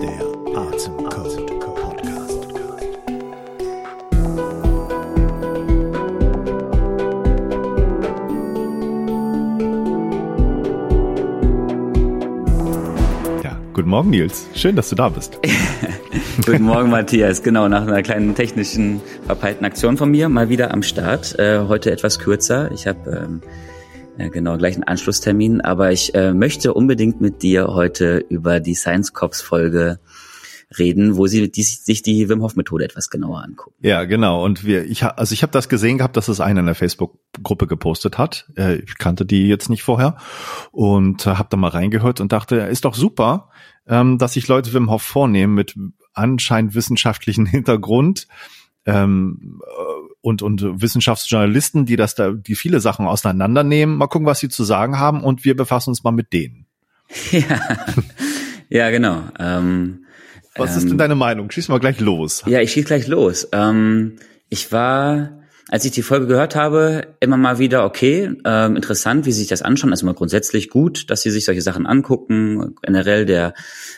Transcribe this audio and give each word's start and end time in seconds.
Der 0.00 0.20
Atemcode 0.56 1.46
Podcast. 1.74 2.48
Ja, 13.42 13.58
guten 13.74 13.90
Morgen 13.90 14.08
Nils. 14.10 14.46
Schön, 14.54 14.74
dass 14.76 14.88
du 14.88 14.96
da 14.96 15.10
bist. 15.10 15.38
Guten 16.46 16.62
Morgen, 16.62 16.88
Matthias. 16.88 17.42
Genau, 17.42 17.68
nach 17.68 17.82
einer 17.82 18.02
kleinen 18.02 18.34
technischen 18.34 19.02
verpeilten 19.26 19.66
Aktion 19.66 19.98
von 19.98 20.10
mir 20.10 20.30
mal 20.30 20.48
wieder 20.48 20.72
am 20.72 20.82
Start. 20.82 21.38
Äh, 21.38 21.66
heute 21.68 21.90
etwas 21.92 22.18
kürzer. 22.18 22.70
Ich 22.72 22.86
habe 22.86 23.26
ähm, 23.28 23.42
äh, 23.44 23.71
genau 24.16 24.56
gleich 24.58 24.74
einen 24.74 24.84
Anschlusstermin, 24.84 25.60
aber 25.60 25.92
ich 25.92 26.14
äh, 26.14 26.32
möchte 26.32 26.74
unbedingt 26.74 27.20
mit 27.20 27.42
dir 27.42 27.68
heute 27.68 28.18
über 28.28 28.60
die 28.60 28.74
Science 28.74 29.12
Cops 29.12 29.40
Folge 29.40 29.98
reden, 30.78 31.16
wo 31.16 31.26
sie 31.26 31.50
die, 31.50 31.62
sich 31.62 32.02
die 32.02 32.28
Wim 32.28 32.42
Hof 32.42 32.56
Methode 32.56 32.84
etwas 32.84 33.10
genauer 33.10 33.42
angucken. 33.42 33.76
Ja, 33.80 34.04
genau. 34.04 34.44
Und 34.44 34.64
wir, 34.64 34.84
ich, 34.84 35.04
also 35.04 35.32
ich 35.32 35.42
habe 35.42 35.52
das 35.52 35.68
gesehen 35.68 35.98
gehabt, 35.98 36.16
dass 36.16 36.28
es 36.28 36.40
einer 36.40 36.60
in 36.60 36.66
der 36.66 36.74
Facebook-Gruppe 36.74 37.66
gepostet 37.66 38.18
hat. 38.18 38.50
Äh, 38.56 38.76
Ich 38.76 38.98
kannte 38.98 39.24
die 39.24 39.48
jetzt 39.48 39.68
nicht 39.68 39.82
vorher 39.82 40.16
und 40.70 41.26
äh, 41.26 41.30
habe 41.30 41.48
da 41.50 41.56
mal 41.56 41.68
reingehört 41.68 42.20
und 42.20 42.32
dachte, 42.32 42.56
ist 42.56 42.84
doch 42.84 42.94
super, 42.94 43.50
ähm, 43.86 44.18
dass 44.18 44.34
sich 44.34 44.48
Leute 44.48 44.72
Wim 44.72 44.90
Hof 44.90 45.02
vornehmen 45.02 45.54
mit 45.54 45.74
anscheinend 46.14 46.74
wissenschaftlichen 46.74 47.46
Hintergrund 47.46 48.26
ähm, 48.86 49.60
äh, 49.62 50.11
und 50.22 50.40
und 50.40 50.80
Wissenschaftsjournalisten, 50.80 51.84
die 51.84 51.96
das 51.96 52.14
da, 52.14 52.30
die 52.30 52.54
viele 52.54 52.80
Sachen 52.80 53.06
auseinandernehmen. 53.06 53.96
Mal 53.96 54.06
gucken, 54.06 54.26
was 54.26 54.38
sie 54.38 54.48
zu 54.48 54.64
sagen 54.64 54.98
haben 54.98 55.22
und 55.22 55.44
wir 55.44 55.54
befassen 55.54 55.90
uns 55.90 56.02
mal 56.02 56.12
mit 56.12 56.32
denen. 56.32 56.66
Ja, 57.30 57.60
ja 58.70 58.90
genau. 58.90 59.22
Ähm, 59.38 60.06
Was 60.56 60.76
ist 60.76 60.88
denn 60.88 60.96
deine 60.96 61.14
Meinung? 61.14 61.50
Schieß 61.50 61.68
mal 61.68 61.78
gleich 61.78 62.00
los. 62.00 62.42
Ja, 62.46 62.60
ich 62.60 62.72
schieß 62.72 62.86
gleich 62.86 63.06
los. 63.06 63.48
Ähm, 63.52 64.16
ich 64.48 64.72
war, 64.72 65.41
als 65.72 65.86
ich 65.86 65.92
die 65.92 66.02
Folge 66.02 66.26
gehört 66.26 66.54
habe, 66.54 67.14
immer 67.20 67.38
mal 67.38 67.58
wieder, 67.58 67.86
okay, 67.86 68.30
ähm, 68.44 68.76
interessant, 68.76 69.24
wie 69.24 69.32
sie 69.32 69.38
sich 69.38 69.48
das 69.48 69.62
anschauen. 69.62 69.90
Also 69.90 70.04
mal 70.04 70.12
grundsätzlich 70.12 70.68
gut, 70.68 71.08
dass 71.08 71.22
sie 71.22 71.30
sich 71.30 71.46
solche 71.46 71.62
Sachen 71.62 71.86
angucken. 71.86 72.74
Generell 72.82 73.24
der 73.24 73.54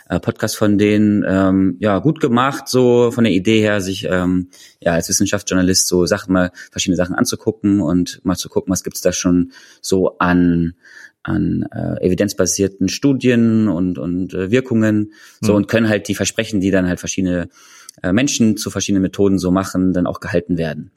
äh, 0.09 0.21
Podcast 0.21 0.57
von 0.57 0.79
denen, 0.79 1.25
ähm, 1.27 1.77
ja, 1.81 1.99
gut 1.99 2.21
gemacht, 2.21 2.69
so 2.69 3.11
von 3.11 3.25
der 3.25 3.33
Idee 3.33 3.61
her, 3.61 3.81
sich 3.81 4.07
ähm, 4.09 4.51
ja 4.79 4.93
als 4.93 5.09
Wissenschaftsjournalist 5.09 5.89
so 5.89 6.07
Sachen 6.07 6.33
mal, 6.33 6.53
verschiedene 6.71 6.97
Sachen 6.97 7.17
anzugucken 7.17 7.81
und 7.81 8.21
mal 8.25 8.37
zu 8.37 8.49
gucken, 8.49 8.71
was 8.71 8.85
gibt's 8.85 9.01
da 9.01 9.11
schon 9.11 9.51
so 9.81 10.17
an 10.19 10.75
an 11.25 11.67
äh, 11.73 12.07
evidenzbasierten 12.07 12.89
Studien 12.89 13.67
und, 13.67 13.99
und 13.99 14.33
äh, 14.33 14.53
Wirkungen 14.53 15.13
so 15.41 15.53
Mhm. 15.53 15.57
und 15.57 15.67
können 15.69 15.89
halt 15.89 16.07
die 16.07 16.15
Versprechen, 16.15 16.61
die 16.61 16.71
dann 16.71 16.87
halt 16.87 17.01
verschiedene 17.01 17.49
äh, 18.01 18.13
Menschen 18.13 18.57
zu 18.57 18.71
verschiedenen 18.71 19.03
Methoden 19.03 19.41
so 19.41 19.51
machen, 19.51 19.93
dann 19.93 20.07
auch 20.07 20.21
gehalten 20.21 20.57
werden. 20.57 20.93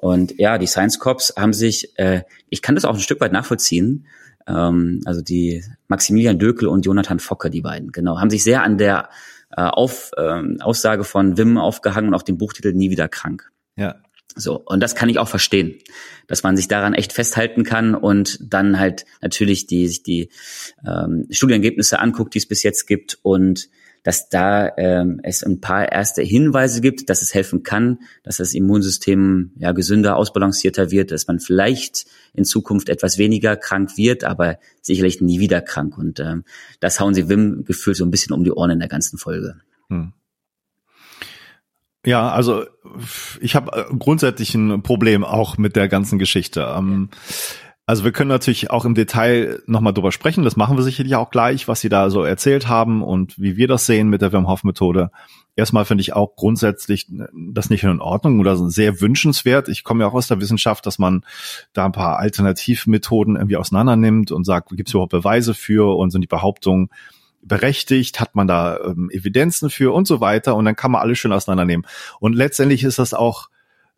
Und 0.00 0.38
ja, 0.38 0.58
die 0.58 0.68
Science 0.68 1.00
Corps 1.00 1.34
haben 1.36 1.52
sich, 1.52 1.98
äh, 1.98 2.22
ich 2.48 2.62
kann 2.62 2.76
das 2.76 2.84
auch 2.84 2.94
ein 2.94 3.00
Stück 3.00 3.20
weit 3.20 3.32
nachvollziehen, 3.32 4.06
ähm, 4.46 5.00
also 5.04 5.22
die 5.22 5.64
Maximilian 5.88 6.38
Dökel 6.38 6.68
und 6.68 6.86
Jonathan 6.86 7.18
Focke, 7.18 7.50
die 7.50 7.62
beiden, 7.62 7.90
genau, 7.90 8.20
haben 8.20 8.30
sich 8.30 8.44
sehr 8.44 8.62
an 8.62 8.78
der 8.78 9.08
äh, 9.50 9.62
auf, 9.62 10.12
ähm, 10.16 10.58
Aussage 10.60 11.02
von 11.02 11.36
Wim 11.36 11.58
aufgehangen 11.58 12.10
und 12.10 12.14
auch 12.14 12.22
dem 12.22 12.38
Buchtitel 12.38 12.72
Nie 12.74 12.90
wieder 12.90 13.08
krank. 13.08 13.50
Ja. 13.74 13.96
So, 14.36 14.62
und 14.64 14.80
das 14.80 14.94
kann 14.94 15.08
ich 15.08 15.18
auch 15.18 15.26
verstehen, 15.26 15.78
dass 16.28 16.44
man 16.44 16.56
sich 16.56 16.68
daran 16.68 16.94
echt 16.94 17.12
festhalten 17.12 17.64
kann 17.64 17.96
und 17.96 18.38
dann 18.40 18.78
halt 18.78 19.04
natürlich 19.20 19.66
die, 19.66 19.88
sich 19.88 20.04
die 20.04 20.28
ähm, 20.86 21.26
Studienergebnisse 21.28 21.98
anguckt, 21.98 22.34
die 22.34 22.38
es 22.38 22.46
bis 22.46 22.62
jetzt 22.62 22.86
gibt 22.86 23.18
und 23.22 23.68
dass 24.02 24.28
da 24.28 24.70
ähm, 24.76 25.20
es 25.22 25.42
ein 25.42 25.60
paar 25.60 25.90
erste 25.90 26.22
Hinweise 26.22 26.80
gibt, 26.80 27.10
dass 27.10 27.22
es 27.22 27.34
helfen 27.34 27.62
kann, 27.62 27.98
dass 28.22 28.38
das 28.38 28.54
Immunsystem 28.54 29.52
ja 29.56 29.72
gesünder, 29.72 30.16
ausbalancierter 30.16 30.90
wird, 30.90 31.10
dass 31.10 31.26
man 31.26 31.40
vielleicht 31.40 32.06
in 32.34 32.44
Zukunft 32.44 32.88
etwas 32.88 33.18
weniger 33.18 33.56
krank 33.56 33.96
wird, 33.96 34.24
aber 34.24 34.58
sicherlich 34.80 35.20
nie 35.20 35.40
wieder 35.40 35.60
krank. 35.60 35.98
Und 35.98 36.20
ähm, 36.20 36.44
das 36.80 37.00
hauen 37.00 37.14
sie 37.14 37.28
Wim 37.28 37.64
gefühlt 37.64 37.96
so 37.96 38.04
ein 38.04 38.10
bisschen 38.10 38.32
um 38.32 38.44
die 38.44 38.52
Ohren 38.52 38.70
in 38.70 38.78
der 38.78 38.88
ganzen 38.88 39.18
Folge. 39.18 39.56
Hm. 39.88 40.12
Ja, 42.06 42.30
also 42.30 42.64
ich 43.40 43.54
habe 43.54 43.86
grundsätzlich 43.98 44.54
ein 44.54 44.82
Problem 44.82 45.24
auch 45.24 45.58
mit 45.58 45.76
der 45.76 45.88
ganzen 45.88 46.18
Geschichte. 46.18 46.66
Ähm, 46.74 47.10
also 47.88 48.04
wir 48.04 48.12
können 48.12 48.28
natürlich 48.28 48.70
auch 48.70 48.84
im 48.84 48.94
Detail 48.94 49.62
nochmal 49.64 49.94
drüber 49.94 50.12
sprechen. 50.12 50.44
Das 50.44 50.56
machen 50.56 50.76
wir 50.76 50.82
sicherlich 50.82 51.14
auch 51.14 51.30
gleich, 51.30 51.68
was 51.68 51.80
Sie 51.80 51.88
da 51.88 52.10
so 52.10 52.22
erzählt 52.22 52.68
haben 52.68 53.02
und 53.02 53.40
wie 53.40 53.56
wir 53.56 53.66
das 53.66 53.86
sehen 53.86 54.10
mit 54.10 54.20
der 54.20 54.30
Wim 54.30 54.46
Hof 54.46 54.62
Methode. 54.62 55.10
Erstmal 55.56 55.86
finde 55.86 56.02
ich 56.02 56.12
auch 56.12 56.36
grundsätzlich 56.36 57.06
das 57.32 57.70
nicht 57.70 57.84
in 57.84 58.02
Ordnung 58.02 58.40
oder 58.40 58.58
sehr 58.68 59.00
wünschenswert. 59.00 59.70
Ich 59.70 59.84
komme 59.84 60.04
ja 60.04 60.10
auch 60.10 60.12
aus 60.12 60.28
der 60.28 60.38
Wissenschaft, 60.38 60.84
dass 60.84 60.98
man 60.98 61.24
da 61.72 61.86
ein 61.86 61.92
paar 61.92 62.18
Alternativmethoden 62.18 63.36
irgendwie 63.36 63.56
auseinander 63.56 63.96
nimmt 63.96 64.32
und 64.32 64.44
sagt, 64.44 64.68
gibt 64.68 64.90
es 64.90 64.92
überhaupt 64.92 65.12
Beweise 65.12 65.54
für 65.54 65.96
und 65.96 66.10
sind 66.10 66.20
die 66.20 66.26
Behauptungen 66.26 66.90
berechtigt, 67.40 68.20
hat 68.20 68.34
man 68.34 68.46
da 68.46 68.78
ähm, 68.84 69.08
Evidenzen 69.10 69.70
für 69.70 69.94
und 69.94 70.06
so 70.06 70.20
weiter 70.20 70.56
und 70.56 70.66
dann 70.66 70.76
kann 70.76 70.90
man 70.90 71.00
alles 71.00 71.16
schön 71.16 71.32
auseinandernehmen. 71.32 71.86
Und 72.20 72.34
letztendlich 72.34 72.84
ist 72.84 72.98
das 72.98 73.14
auch 73.14 73.48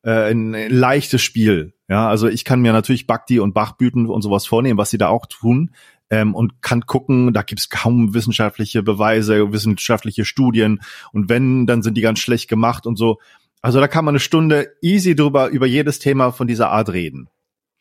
äh, 0.02 0.30
ein, 0.30 0.52
leichtes 0.70 1.22
Spiel. 1.22 1.74
Ja, 1.88 2.08
also 2.08 2.28
ich 2.28 2.44
kann 2.44 2.60
mir 2.60 2.72
natürlich 2.72 3.06
Bhakti 3.06 3.40
und 3.40 3.52
Bachblüten 3.52 4.06
und 4.06 4.22
sowas 4.22 4.46
vornehmen, 4.46 4.78
was 4.78 4.90
sie 4.90 4.98
da 4.98 5.08
auch 5.08 5.26
tun. 5.26 5.70
Ähm, 6.12 6.34
und 6.34 6.60
kann 6.60 6.86
gucken, 6.86 7.32
da 7.32 7.42
gibt 7.42 7.60
es 7.60 7.68
kaum 7.68 8.14
wissenschaftliche 8.14 8.82
Beweise, 8.82 9.52
wissenschaftliche 9.52 10.24
Studien. 10.24 10.80
Und 11.12 11.28
wenn, 11.28 11.66
dann 11.66 11.82
sind 11.82 11.94
die 11.96 12.00
ganz 12.00 12.18
schlecht 12.18 12.48
gemacht 12.48 12.86
und 12.86 12.96
so. 12.96 13.18
Also 13.62 13.78
da 13.78 13.86
kann 13.88 14.04
man 14.04 14.12
eine 14.12 14.20
Stunde 14.20 14.72
easy 14.82 15.14
drüber 15.14 15.48
über 15.48 15.66
jedes 15.66 15.98
Thema 16.00 16.32
von 16.32 16.48
dieser 16.48 16.70
Art 16.70 16.88
reden. 16.88 17.28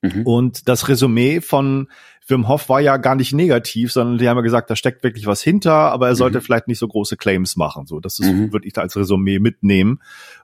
Mhm. 0.02 0.24
Und 0.28 0.68
das 0.68 0.88
Resümee 0.90 1.42
von 1.42 1.88
Wim 2.28 2.48
Hof 2.48 2.70
war 2.70 2.82
ja 2.82 2.98
gar 2.98 3.16
nicht 3.16 3.34
negativ, 3.34 3.92
sondern 3.92 4.18
die 4.20 4.30
haben 4.30 4.38
ja 4.38 4.44
gesagt, 4.44 4.70
da 4.70 4.76
steckt 4.76 5.04
wirklich 5.04 5.26
was 5.26 5.42
hinter, 5.42 5.74
aber 5.74 6.08
er 6.10 6.16
sollte 6.16 6.38
Mhm. 6.38 6.44
vielleicht 6.44 6.68
nicht 6.68 6.80
so 6.80 6.88
große 6.88 7.18
Claims 7.18 7.56
machen. 7.56 7.88
So, 7.88 8.00
das 8.00 8.20
ist, 8.20 8.32
Mhm. 8.32 8.54
würde 8.54 8.68
ich 8.68 8.74
da 8.74 8.82
als 8.82 8.96
Resümee 8.96 9.40
mitnehmen, 9.40 10.02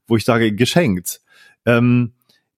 wo 0.08 0.18
ich 0.18 0.26
sage, 0.26 0.52
geschenkt. 0.54 1.22
Ähm, 1.66 2.14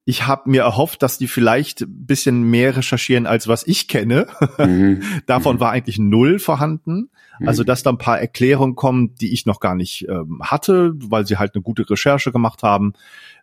ich 0.06 0.25
habe 0.25 0.50
mir 0.50 0.62
erhofft, 0.62 1.03
dass 1.03 1.18
die 1.18 1.28
vielleicht 1.28 1.81
ein 1.81 2.06
bisschen 2.06 2.44
mehr 2.44 2.78
recherchieren, 2.78 3.25
als 3.28 3.47
was 3.50 3.68
ich 3.68 3.88
kenne. 3.90 4.28
Mhm. 4.57 5.01
Davon 5.25 5.57
Mhm. 5.57 5.59
war 5.59 5.72
eigentlich 5.72 6.00
null 6.00 6.40
vorhanden. 6.40 7.09
Also, 7.46 7.63
dass 7.63 7.84
da 7.84 7.91
ein 7.91 8.00
paar 8.00 8.19
Erklärungen 8.19 8.75
kommen, 8.75 9.13
die 9.16 9.31
ich 9.31 9.46
noch 9.46 9.59
gar 9.59 9.75
nicht 9.75 10.07
ähm, 10.09 10.41
hatte, 10.41 10.94
weil 10.96 11.28
sie 11.28 11.38
halt 11.38 11.53
eine 11.53 11.62
gute 11.62 11.88
Recherche 11.88 12.31
gemacht 12.31 12.63
haben. 12.63 12.94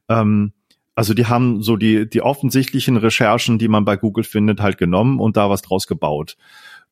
Ähm, 0.09 0.53
also 0.97 1.13
die 1.15 1.27
haben 1.27 1.63
so 1.63 1.77
die, 1.77 2.09
die 2.09 2.23
offensichtlichen 2.23 2.97
Recherchen, 2.97 3.59
die 3.59 3.69
man 3.69 3.85
bei 3.85 3.97
Google 3.97 4.25
findet, 4.25 4.61
halt 4.61 4.79
genommen 4.79 5.21
und 5.21 5.37
da 5.37 5.51
was 5.51 5.63
draus 5.63 5.87
gebaut. 5.87 6.37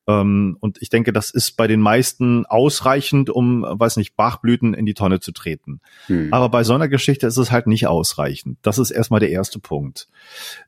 Ähm, 0.07 0.57
und 0.59 0.81
ich 0.81 0.89
denke, 0.89 1.13
das 1.13 1.29
ist 1.29 1.57
bei 1.57 1.67
den 1.67 1.79
meisten 1.79 2.45
ausreichend, 2.45 3.29
um, 3.29 3.63
weiß 3.63 3.97
nicht, 3.97 4.15
Bachblüten 4.15 4.73
in 4.73 4.85
die 4.85 4.93
Tonne 4.93 5.19
zu 5.19 5.31
treten. 5.31 5.79
Mhm. 6.07 6.33
Aber 6.33 6.49
bei 6.49 6.63
so 6.63 6.73
einer 6.73 6.87
Geschichte 6.87 7.27
ist 7.27 7.37
es 7.37 7.51
halt 7.51 7.67
nicht 7.67 7.87
ausreichend. 7.87 8.57
Das 8.61 8.77
ist 8.77 8.91
erstmal 8.91 9.19
der 9.19 9.31
erste 9.31 9.59
Punkt. 9.59 10.07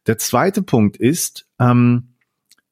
Der 0.08 0.18
zweite 0.18 0.62
Punkt 0.62 0.98
ist 0.98 1.48
ähm, 1.60 2.16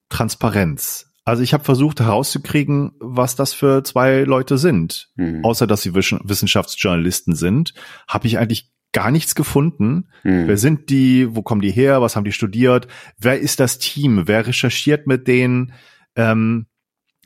Transparenz. 0.09 1.09
Also 1.25 1.41
ich 1.41 1.53
habe 1.53 1.63
versucht 1.63 2.01
herauszukriegen, 2.01 2.91
was 2.99 3.35
das 3.35 3.53
für 3.53 3.83
zwei 3.83 4.23
Leute 4.23 4.57
sind. 4.57 5.09
Mhm. 5.15 5.43
Außer 5.43 5.67
dass 5.67 5.81
sie 5.81 5.95
Wissenschaftsjournalisten 5.95 7.35
sind, 7.35 7.73
habe 8.07 8.27
ich 8.27 8.37
eigentlich 8.37 8.71
gar 8.91 9.09
nichts 9.09 9.33
gefunden. 9.33 10.09
Mhm. 10.23 10.47
Wer 10.47 10.57
sind 10.57 10.89
die? 10.89 11.33
Wo 11.35 11.41
kommen 11.41 11.61
die 11.61 11.71
her? 11.71 12.01
Was 12.01 12.15
haben 12.15 12.25
die 12.25 12.31
studiert? 12.31 12.87
Wer 13.17 13.39
ist 13.39 13.59
das 13.59 13.79
Team? 13.79 14.23
Wer 14.27 14.47
recherchiert 14.47 15.07
mit 15.07 15.27
denen? 15.27 15.73
Ähm, 16.15 16.67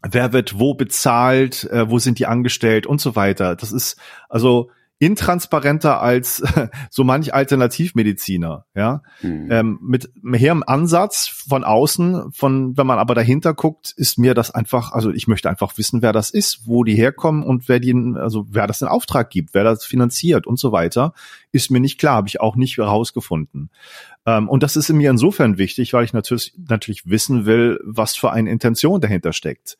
wer 0.04 0.34
wird 0.34 0.60
wo 0.60 0.74
bezahlt? 0.74 1.66
Äh, 1.66 1.90
wo 1.90 2.00
sind 2.00 2.20
die 2.20 2.26
angestellt? 2.26 2.86
Und 2.86 3.02
so 3.02 3.16
weiter. 3.16 3.56
Das 3.56 3.72
ist 3.72 3.98
also 4.30 4.72
intransparenter 5.00 6.02
als 6.02 6.44
so 6.90 7.04
manch 7.04 7.34
Alternativmediziner, 7.34 8.66
ja. 8.74 9.04
Mhm. 9.22 9.48
Ähm, 9.52 9.80
mit 9.82 10.10
mehr 10.22 10.52
im 10.52 10.64
Ansatz 10.68 11.28
von 11.28 11.64
außen, 11.64 12.32
von 12.32 12.76
wenn 12.78 12.88
man 12.88 12.98
aber 12.98 13.14
dahinter 13.14 13.54
guckt, 13.54 13.94
ist 13.96 14.18
mir 14.18 14.34
das 14.34 14.52
einfach, 14.52 14.92
also 14.92 15.12
ich 15.12 15.28
möchte 15.28 15.50
einfach 15.50 15.78
wissen, 15.78 16.02
wer 16.02 16.14
das 16.14 16.32
ist, 16.32 16.62
wo 16.66 16.84
die 16.84 16.96
herkommen 16.96 17.44
und 17.44 17.70
wer 17.70 17.80
die, 17.80 17.94
also 18.16 18.48
wer 18.50 18.66
das 18.66 18.82
in 18.82 18.88
Auftrag 18.88 19.30
gibt, 19.30 19.54
wer 19.54 19.64
das 19.64 19.86
finanziert 19.86 20.48
und 20.48 20.58
so 20.58 20.72
weiter, 20.72 21.14
ist 21.52 21.70
mir 21.70 21.80
nicht 21.80 22.00
klar, 22.00 22.16
habe 22.16 22.28
ich 22.28 22.42
auch 22.42 22.56
nicht 22.56 22.78
herausgefunden. 22.78 23.70
Ähm, 24.26 24.50
und 24.50 24.64
das 24.64 24.76
ist 24.76 24.90
mir 24.90 25.12
insofern 25.12 25.60
wichtig, 25.60 25.94
weil 25.94 26.06
ich 26.06 26.14
natürlich, 26.14 26.54
natürlich 26.68 27.08
wissen 27.08 27.46
will, 27.46 27.80
was 27.84 28.16
für 28.16 28.32
eine 28.32 28.50
Intention 28.50 29.00
dahinter 29.00 29.32
steckt. 29.32 29.78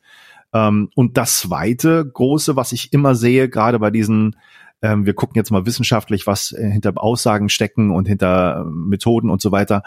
Ähm, 0.52 0.90
und 0.94 1.16
das 1.16 1.40
zweite 1.40 2.06
große, 2.06 2.56
was 2.56 2.72
ich 2.72 2.92
immer 2.92 3.14
sehe, 3.14 3.48
gerade 3.48 3.78
bei 3.78 3.90
diesen 3.90 4.36
ähm, 4.82 5.06
wir 5.06 5.14
gucken 5.14 5.36
jetzt 5.36 5.50
mal 5.50 5.66
wissenschaftlich, 5.66 6.26
was 6.26 6.52
äh, 6.52 6.70
hinter 6.70 6.92
Aussagen 6.96 7.48
stecken 7.48 7.90
und 7.90 8.06
hinter 8.08 8.60
äh, 8.66 8.70
Methoden 8.70 9.30
und 9.30 9.40
so 9.42 9.50
weiter. 9.52 9.82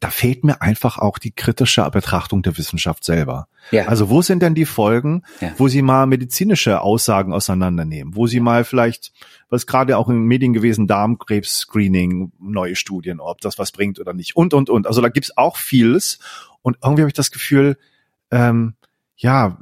da 0.00 0.10
fehlt 0.10 0.42
mir 0.42 0.60
einfach 0.62 0.98
auch 0.98 1.18
die 1.18 1.30
kritische 1.30 1.88
Betrachtung 1.92 2.42
der 2.42 2.56
Wissenschaft 2.58 3.04
selber. 3.04 3.46
Ja. 3.70 3.86
Also 3.86 4.08
wo 4.10 4.20
sind 4.22 4.42
denn 4.42 4.54
die 4.56 4.64
Folgen, 4.64 5.22
Ja. 5.40 5.52
wo 5.58 5.68
Sie 5.68 5.80
mal 5.82 6.06
medizinische 6.06 6.80
Aussagen 6.80 7.32
auseinandernehmen, 7.32 8.16
wo 8.16 8.26
Sie 8.26 8.40
mal 8.40 8.64
vielleicht, 8.64 9.12
was 9.48 9.66
gerade 9.66 9.96
auch 9.98 10.08
in 10.08 10.16
den 10.16 10.24
Medien 10.24 10.52
gewesen, 10.54 10.88
Darmkrebs-Screening, 10.88 12.32
neue 12.40 12.74
Studien, 12.76 13.20
ob 13.20 13.40
das 13.40 13.58
was 13.58 13.70
bringt 13.72 14.00
oder 14.00 14.12
nicht 14.12 14.34
und, 14.36 14.54
und, 14.54 14.70
und. 14.70 14.86
Also 14.86 15.00
da 15.00 15.08
gibt's 15.08 15.36
auch 15.36 15.56
vieles 15.56 16.18
und 16.62 16.78
irgendwie 16.82 17.02
habe 17.02 17.10
ich 17.10 17.14
das 17.14 17.30
Gefühl, 17.30 17.76
ähm, 18.30 18.74
ja, 19.22 19.56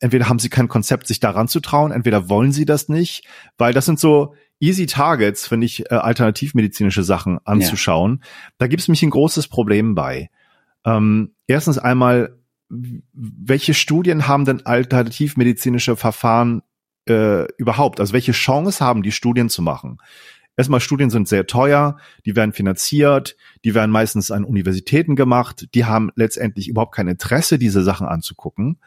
entweder 0.00 0.28
haben 0.28 0.38
sie 0.38 0.48
kein 0.48 0.68
Konzept, 0.68 1.06
sich 1.06 1.20
daran 1.20 1.46
zu 1.46 1.60
trauen, 1.60 1.92
entweder 1.92 2.30
wollen 2.30 2.50
sie 2.50 2.64
das 2.64 2.88
nicht, 2.88 3.26
weil 3.58 3.74
das 3.74 3.84
sind 3.84 4.00
so 4.00 4.34
easy 4.58 4.86
Targets, 4.86 5.46
finde 5.46 5.66
ich, 5.66 5.90
äh, 5.90 5.96
alternativmedizinische 5.96 7.02
Sachen 7.02 7.38
anzuschauen. 7.44 8.22
Da 8.56 8.68
gibt 8.68 8.80
es 8.80 8.88
mich 8.88 9.02
ein 9.02 9.10
großes 9.10 9.48
Problem 9.48 9.94
bei. 9.94 10.30
Ähm, 10.86 11.34
erstens 11.46 11.76
einmal, 11.76 12.38
welche 12.70 13.74
Studien 13.74 14.28
haben 14.28 14.46
denn 14.46 14.64
alternativmedizinische 14.64 15.94
Verfahren 15.96 16.62
äh, 17.06 17.44
überhaupt? 17.58 18.00
Also 18.00 18.14
welche 18.14 18.32
Chance 18.32 18.82
haben 18.82 19.02
die 19.02 19.12
Studien 19.12 19.50
zu 19.50 19.60
machen? 19.60 19.98
Erstmal, 20.56 20.80
Studien 20.80 21.10
sind 21.10 21.28
sehr 21.28 21.46
teuer, 21.46 21.96
die 22.26 22.36
werden 22.36 22.52
finanziert, 22.52 23.36
die 23.64 23.74
werden 23.74 23.90
meistens 23.90 24.30
an 24.30 24.44
Universitäten 24.44 25.16
gemacht, 25.16 25.68
die 25.74 25.86
haben 25.86 26.10
letztendlich 26.14 26.68
überhaupt 26.68 26.94
kein 26.94 27.08
Interesse, 27.08 27.58
diese 27.58 27.82
Sachen 27.82 28.06
anzugucken. 28.06 28.78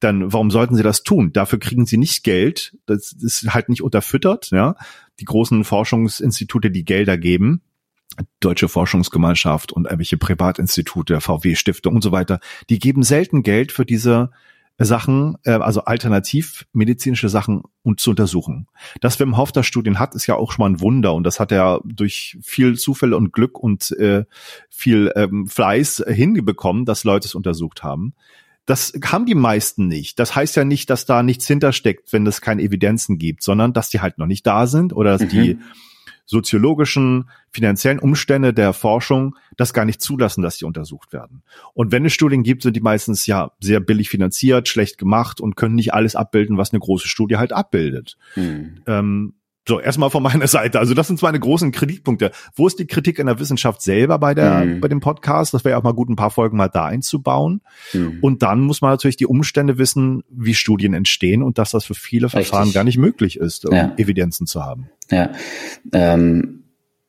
Dann 0.00 0.32
warum 0.32 0.50
sollten 0.50 0.76
sie 0.76 0.82
das 0.82 1.02
tun? 1.02 1.32
Dafür 1.34 1.58
kriegen 1.58 1.84
sie 1.84 1.98
nicht 1.98 2.24
Geld, 2.24 2.76
das 2.86 3.12
ist 3.12 3.52
halt 3.52 3.68
nicht 3.68 3.82
unterfüttert, 3.82 4.50
ja. 4.50 4.76
Die 5.20 5.26
großen 5.26 5.62
Forschungsinstitute, 5.64 6.70
die 6.70 6.86
Gelder 6.86 7.18
geben, 7.18 7.60
Deutsche 8.40 8.68
Forschungsgemeinschaft 8.68 9.72
und 9.72 9.84
irgendwelche 9.84 10.16
Privatinstitute, 10.16 11.20
VW-Stiftung 11.20 11.94
und 11.94 12.02
so 12.02 12.12
weiter, 12.12 12.40
die 12.70 12.78
geben 12.78 13.02
selten 13.02 13.42
Geld 13.42 13.72
für 13.72 13.84
diese 13.84 14.30
Sachen, 14.84 15.36
äh, 15.44 15.52
also 15.52 15.84
alternativmedizinische 15.84 17.28
Sachen 17.28 17.62
und 17.82 18.00
zu 18.00 18.10
untersuchen. 18.10 18.66
Dass 19.00 19.20
Wim 19.20 19.36
Hof 19.36 19.52
da 19.52 19.62
Studien 19.62 19.98
hat, 19.98 20.14
ist 20.14 20.26
ja 20.26 20.36
auch 20.36 20.52
schon 20.52 20.62
mal 20.62 20.70
ein 20.70 20.80
Wunder 20.80 21.14
und 21.14 21.24
das 21.24 21.38
hat 21.38 21.52
er 21.52 21.80
durch 21.84 22.38
viel 22.42 22.76
Zufälle 22.78 23.16
und 23.16 23.32
Glück 23.32 23.58
und 23.58 23.92
äh, 23.92 24.24
viel 24.68 25.12
ähm, 25.16 25.46
Fleiß 25.46 26.04
hingebekommen, 26.08 26.84
dass 26.84 27.04
Leute 27.04 27.26
es 27.26 27.34
untersucht 27.34 27.82
haben. 27.82 28.14
Das 28.66 28.92
haben 29.04 29.26
die 29.26 29.34
meisten 29.34 29.88
nicht. 29.88 30.18
Das 30.18 30.36
heißt 30.36 30.56
ja 30.56 30.64
nicht, 30.64 30.90
dass 30.90 31.04
da 31.04 31.22
nichts 31.22 31.46
hintersteckt, 31.46 32.12
wenn 32.12 32.26
es 32.26 32.40
keine 32.40 32.62
Evidenzen 32.62 33.18
gibt, 33.18 33.42
sondern 33.42 33.72
dass 33.72 33.88
die 33.88 34.00
halt 34.00 34.18
noch 34.18 34.26
nicht 34.26 34.46
da 34.46 34.66
sind 34.66 34.92
oder 34.92 35.12
dass 35.12 35.22
Mhm. 35.22 35.28
die 35.28 35.58
soziologischen, 36.30 37.28
finanziellen 37.50 37.98
Umstände 37.98 38.54
der 38.54 38.72
Forschung 38.72 39.34
das 39.56 39.74
gar 39.74 39.84
nicht 39.84 40.00
zulassen, 40.00 40.42
dass 40.42 40.58
sie 40.58 40.64
untersucht 40.64 41.12
werden. 41.12 41.42
Und 41.74 41.90
wenn 41.90 42.04
es 42.04 42.12
Studien 42.12 42.44
gibt, 42.44 42.62
sind 42.62 42.76
die 42.76 42.80
meistens 42.80 43.26
ja 43.26 43.50
sehr 43.60 43.80
billig 43.80 44.08
finanziert, 44.08 44.68
schlecht 44.68 44.96
gemacht 44.96 45.40
und 45.40 45.56
können 45.56 45.74
nicht 45.74 45.92
alles 45.92 46.14
abbilden, 46.14 46.56
was 46.56 46.72
eine 46.72 46.78
große 46.78 47.08
Studie 47.08 47.36
halt 47.36 47.52
abbildet. 47.52 48.16
Hm. 48.34 48.82
Ähm, 48.86 49.34
so, 49.68 49.78
erstmal 49.78 50.10
von 50.10 50.22
meiner 50.22 50.46
Seite. 50.46 50.78
Also 50.80 50.94
das 50.94 51.06
sind 51.06 51.20
meine 51.22 51.38
großen 51.38 51.70
Kritikpunkte. 51.70 52.30
Wo 52.54 52.66
ist 52.66 52.78
die 52.78 52.86
Kritik 52.86 53.18
in 53.18 53.26
der 53.26 53.38
Wissenschaft 53.38 53.82
selber 53.82 54.18
bei 54.18 54.34
der, 54.34 54.64
Mhm. 54.64 54.80
bei 54.80 54.88
dem 54.88 55.00
Podcast? 55.00 55.52
Das 55.54 55.64
wäre 55.64 55.76
auch 55.78 55.82
mal 55.82 55.92
gut, 55.92 56.08
ein 56.08 56.16
paar 56.16 56.30
Folgen 56.30 56.56
mal 56.56 56.68
da 56.68 56.86
einzubauen. 56.86 57.60
Hm. 57.92 58.18
Und 58.22 58.42
dann 58.42 58.60
muss 58.60 58.80
man 58.80 58.90
natürlich 58.90 59.16
die 59.16 59.26
Umstände 59.26 59.76
wissen, 59.78 60.24
wie 60.30 60.54
Studien 60.54 60.94
entstehen 60.94 61.42
und 61.42 61.58
dass 61.58 61.70
das 61.72 61.84
für 61.84 61.94
viele 61.94 62.28
Verfahren 62.30 62.62
Richtig. 62.62 62.74
gar 62.74 62.84
nicht 62.84 62.98
möglich 62.98 63.36
ist, 63.36 63.66
um 63.66 63.74
Ja. 63.74 63.92
Evidenzen 63.96 64.46
zu 64.46 64.64
haben. 64.64 64.88
Ja. 65.10 65.30
Ähm, 65.92 66.64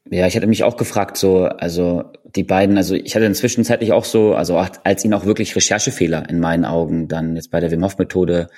ja, 0.09 0.27
ich 0.27 0.36
hatte 0.36 0.48
mich 0.48 0.63
auch 0.65 0.75
gefragt, 0.75 1.15
so, 1.15 1.45
also 1.45 2.03
die 2.36 2.44
beiden, 2.44 2.75
also 2.77 2.95
ich 2.95 3.15
hatte 3.15 3.25
inzwischenzeitlich 3.25 3.94
auch 3.94 4.03
so, 4.06 4.36
also 4.36 4.57
als 4.83 5.06
ihnen 5.06 5.13
auch 5.13 5.25
wirklich 5.25 5.56
Recherchefehler 5.56 6.30
in 6.30 6.39
meinen 6.39 6.65
Augen 6.65 7.07
dann 7.07 7.36
jetzt 7.38 7.50
bei 7.50 7.59
der 7.62 7.71
Wim 7.71 7.83
Hof 7.83 7.98
Methode 7.98 8.50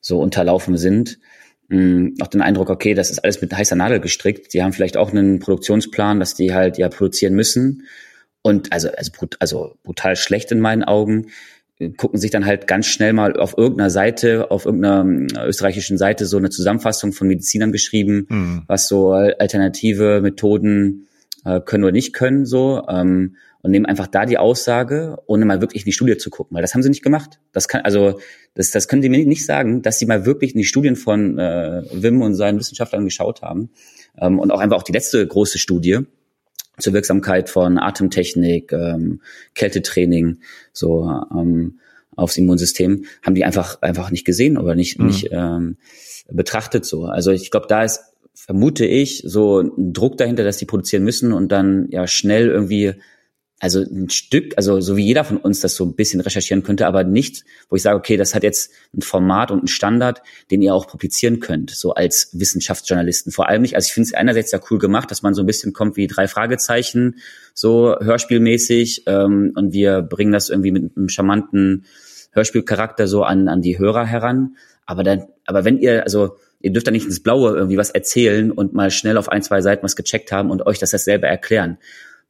so 0.00 0.20
unterlaufen 0.20 0.76
sind, 0.76 1.18
mh, 1.70 2.10
auch 2.20 2.28
den 2.28 2.42
Eindruck, 2.42 2.68
okay, 2.68 2.92
das 2.94 3.10
ist 3.10 3.20
alles 3.20 3.40
mit 3.40 3.52
heißer 3.56 3.76
Nadel 3.76 4.00
gestrickt. 4.00 4.52
Die 4.52 4.62
haben 4.62 4.72
vielleicht 4.72 4.96
auch 4.96 5.10
einen 5.10 5.38
Produktionsplan, 5.38 6.20
dass 6.20 6.34
die 6.34 6.52
halt 6.52 6.76
ja 6.76 6.88
produzieren 6.88 7.34
müssen. 7.34 7.86
Und 8.42 8.72
also, 8.72 8.88
also, 8.96 9.12
also 9.38 9.74
brutal 9.82 10.16
schlecht 10.16 10.52
in 10.52 10.60
meinen 10.60 10.82
Augen 10.84 11.26
äh, 11.78 11.90
gucken 11.90 12.18
sich 12.18 12.30
dann 12.30 12.46
halt 12.46 12.66
ganz 12.66 12.86
schnell 12.86 13.12
mal 13.12 13.36
auf 13.36 13.56
irgendeiner 13.56 13.90
Seite, 13.90 14.50
auf 14.50 14.66
irgendeiner 14.66 15.44
äh, 15.44 15.48
österreichischen 15.48 15.98
Seite 15.98 16.26
so 16.26 16.36
eine 16.36 16.50
Zusammenfassung 16.50 17.12
von 17.12 17.28
Medizinern 17.28 17.72
geschrieben, 17.72 18.26
Mhm. 18.28 18.62
was 18.66 18.88
so 18.88 19.12
alternative 19.12 20.20
Methoden 20.22 21.06
äh, 21.44 21.60
können 21.60 21.84
oder 21.84 21.92
nicht 21.92 22.12
können, 22.12 22.46
so 22.46 22.82
ähm, 22.88 23.36
und 23.62 23.70
nehmen 23.70 23.86
einfach 23.86 24.06
da 24.06 24.24
die 24.26 24.38
Aussage, 24.38 25.18
ohne 25.26 25.44
mal 25.44 25.60
wirklich 25.60 25.82
in 25.82 25.86
die 25.86 25.92
Studie 25.92 26.16
zu 26.16 26.30
gucken, 26.30 26.54
weil 26.54 26.62
das 26.62 26.74
haben 26.74 26.82
sie 26.82 26.88
nicht 26.88 27.02
gemacht. 27.02 27.40
Das 27.52 27.68
kann 27.68 27.82
also 27.82 28.18
das 28.54 28.70
das 28.70 28.88
können 28.88 29.02
sie 29.02 29.08
mir 29.08 29.24
nicht 29.26 29.44
sagen, 29.44 29.82
dass 29.82 29.98
sie 29.98 30.06
mal 30.06 30.24
wirklich 30.24 30.54
in 30.54 30.58
die 30.58 30.64
Studien 30.64 30.96
von 30.96 31.38
äh, 31.38 31.82
Wim 31.92 32.22
und 32.22 32.34
seinen 32.34 32.58
Wissenschaftlern 32.58 33.04
geschaut 33.04 33.42
haben 33.42 33.70
ähm, 34.18 34.38
und 34.38 34.50
auch 34.50 34.60
einfach 34.60 34.78
auch 34.78 34.82
die 34.82 34.92
letzte 34.92 35.26
große 35.26 35.58
Studie 35.58 36.00
zur 36.78 36.94
Wirksamkeit 36.94 37.50
von 37.50 37.78
Atemtechnik, 37.78 38.72
ähm, 38.72 39.20
Kältetraining, 39.54 40.38
so 40.72 41.10
ähm, 41.36 41.80
aufs 42.16 42.38
Immunsystem, 42.38 43.04
haben 43.22 43.34
die 43.34 43.44
einfach 43.44 43.82
einfach 43.82 44.10
nicht 44.10 44.24
gesehen 44.24 44.56
oder 44.56 44.74
nicht 44.74 44.98
Mhm. 44.98 45.06
nicht 45.06 45.28
ähm, 45.32 45.76
betrachtet 46.30 46.86
so. 46.86 47.04
Also 47.04 47.30
ich 47.30 47.50
glaube, 47.50 47.66
da 47.68 47.84
ist 47.84 48.00
vermute 48.34 48.86
ich 48.86 49.22
so 49.26 49.60
ein 49.60 49.92
Druck 49.92 50.16
dahinter, 50.16 50.44
dass 50.44 50.56
die 50.56 50.64
produzieren 50.64 51.04
müssen 51.04 51.32
und 51.32 51.52
dann 51.52 51.88
ja 51.90 52.06
schnell 52.06 52.48
irgendwie 52.48 52.94
also 53.60 53.80
ein 53.80 54.08
Stück, 54.08 54.54
also 54.56 54.80
so 54.80 54.96
wie 54.96 55.04
jeder 55.04 55.22
von 55.22 55.36
uns 55.36 55.60
das 55.60 55.76
so 55.76 55.84
ein 55.84 55.94
bisschen 55.94 56.20
recherchieren 56.20 56.62
könnte, 56.62 56.86
aber 56.86 57.04
nicht, 57.04 57.44
wo 57.68 57.76
ich 57.76 57.82
sage, 57.82 57.96
okay, 57.96 58.16
das 58.16 58.34
hat 58.34 58.42
jetzt 58.42 58.72
ein 58.96 59.02
Format 59.02 59.50
und 59.50 59.58
einen 59.58 59.68
Standard, 59.68 60.22
den 60.50 60.62
ihr 60.62 60.74
auch 60.74 60.88
publizieren 60.88 61.40
könnt, 61.40 61.70
so 61.70 61.92
als 61.92 62.30
Wissenschaftsjournalisten. 62.32 63.32
Vor 63.32 63.48
allem 63.48 63.60
nicht, 63.60 63.76
also 63.76 63.86
ich 63.86 63.92
finde 63.92 64.08
es 64.08 64.14
einerseits 64.14 64.50
ja 64.50 64.60
cool 64.70 64.78
gemacht, 64.78 65.10
dass 65.10 65.22
man 65.22 65.34
so 65.34 65.42
ein 65.42 65.46
bisschen 65.46 65.74
kommt 65.74 65.96
wie 65.96 66.06
drei 66.06 66.26
Fragezeichen, 66.26 67.16
so 67.52 67.96
hörspielmäßig, 68.00 69.04
ähm, 69.06 69.52
und 69.54 69.74
wir 69.74 70.00
bringen 70.00 70.32
das 70.32 70.48
irgendwie 70.48 70.72
mit 70.72 70.96
einem 70.96 71.10
charmanten 71.10 71.84
Hörspielcharakter 72.32 73.06
so 73.06 73.24
an, 73.24 73.48
an 73.48 73.60
die 73.60 73.78
Hörer 73.78 74.06
heran. 74.06 74.56
Aber 74.86 75.04
dann, 75.04 75.26
aber 75.44 75.66
wenn 75.66 75.78
ihr, 75.78 76.04
also 76.04 76.36
ihr 76.60 76.72
dürft 76.72 76.86
da 76.86 76.90
nicht 76.90 77.06
ins 77.06 77.22
Blaue 77.22 77.54
irgendwie 77.56 77.76
was 77.76 77.90
erzählen 77.90 78.50
und 78.50 78.72
mal 78.72 78.90
schnell 78.90 79.18
auf 79.18 79.28
ein, 79.28 79.42
zwei 79.42 79.60
Seiten 79.60 79.82
was 79.82 79.96
gecheckt 79.96 80.32
haben 80.32 80.50
und 80.50 80.66
euch 80.66 80.78
das 80.78 80.90
selber 80.90 81.26
erklären. 81.26 81.78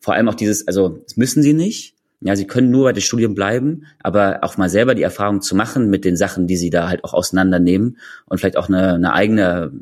Vor 0.00 0.14
allem 0.14 0.28
auch 0.28 0.34
dieses, 0.34 0.66
also 0.66 1.00
das 1.04 1.16
müssen 1.16 1.42
sie 1.42 1.52
nicht. 1.52 1.94
Ja, 2.22 2.36
sie 2.36 2.46
können 2.46 2.70
nur 2.70 2.84
bei 2.84 2.92
den 2.92 3.00
Studien 3.00 3.34
bleiben, 3.34 3.86
aber 4.02 4.40
auch 4.42 4.58
mal 4.58 4.68
selber 4.68 4.94
die 4.94 5.02
Erfahrung 5.02 5.40
zu 5.40 5.56
machen 5.56 5.88
mit 5.88 6.04
den 6.04 6.16
Sachen, 6.16 6.46
die 6.46 6.56
sie 6.56 6.68
da 6.68 6.88
halt 6.88 7.02
auch 7.02 7.14
auseinandernehmen 7.14 7.96
und 8.26 8.38
vielleicht 8.38 8.58
auch 8.58 8.68
eine, 8.68 8.94
eine 8.94 9.14
eigene, 9.14 9.72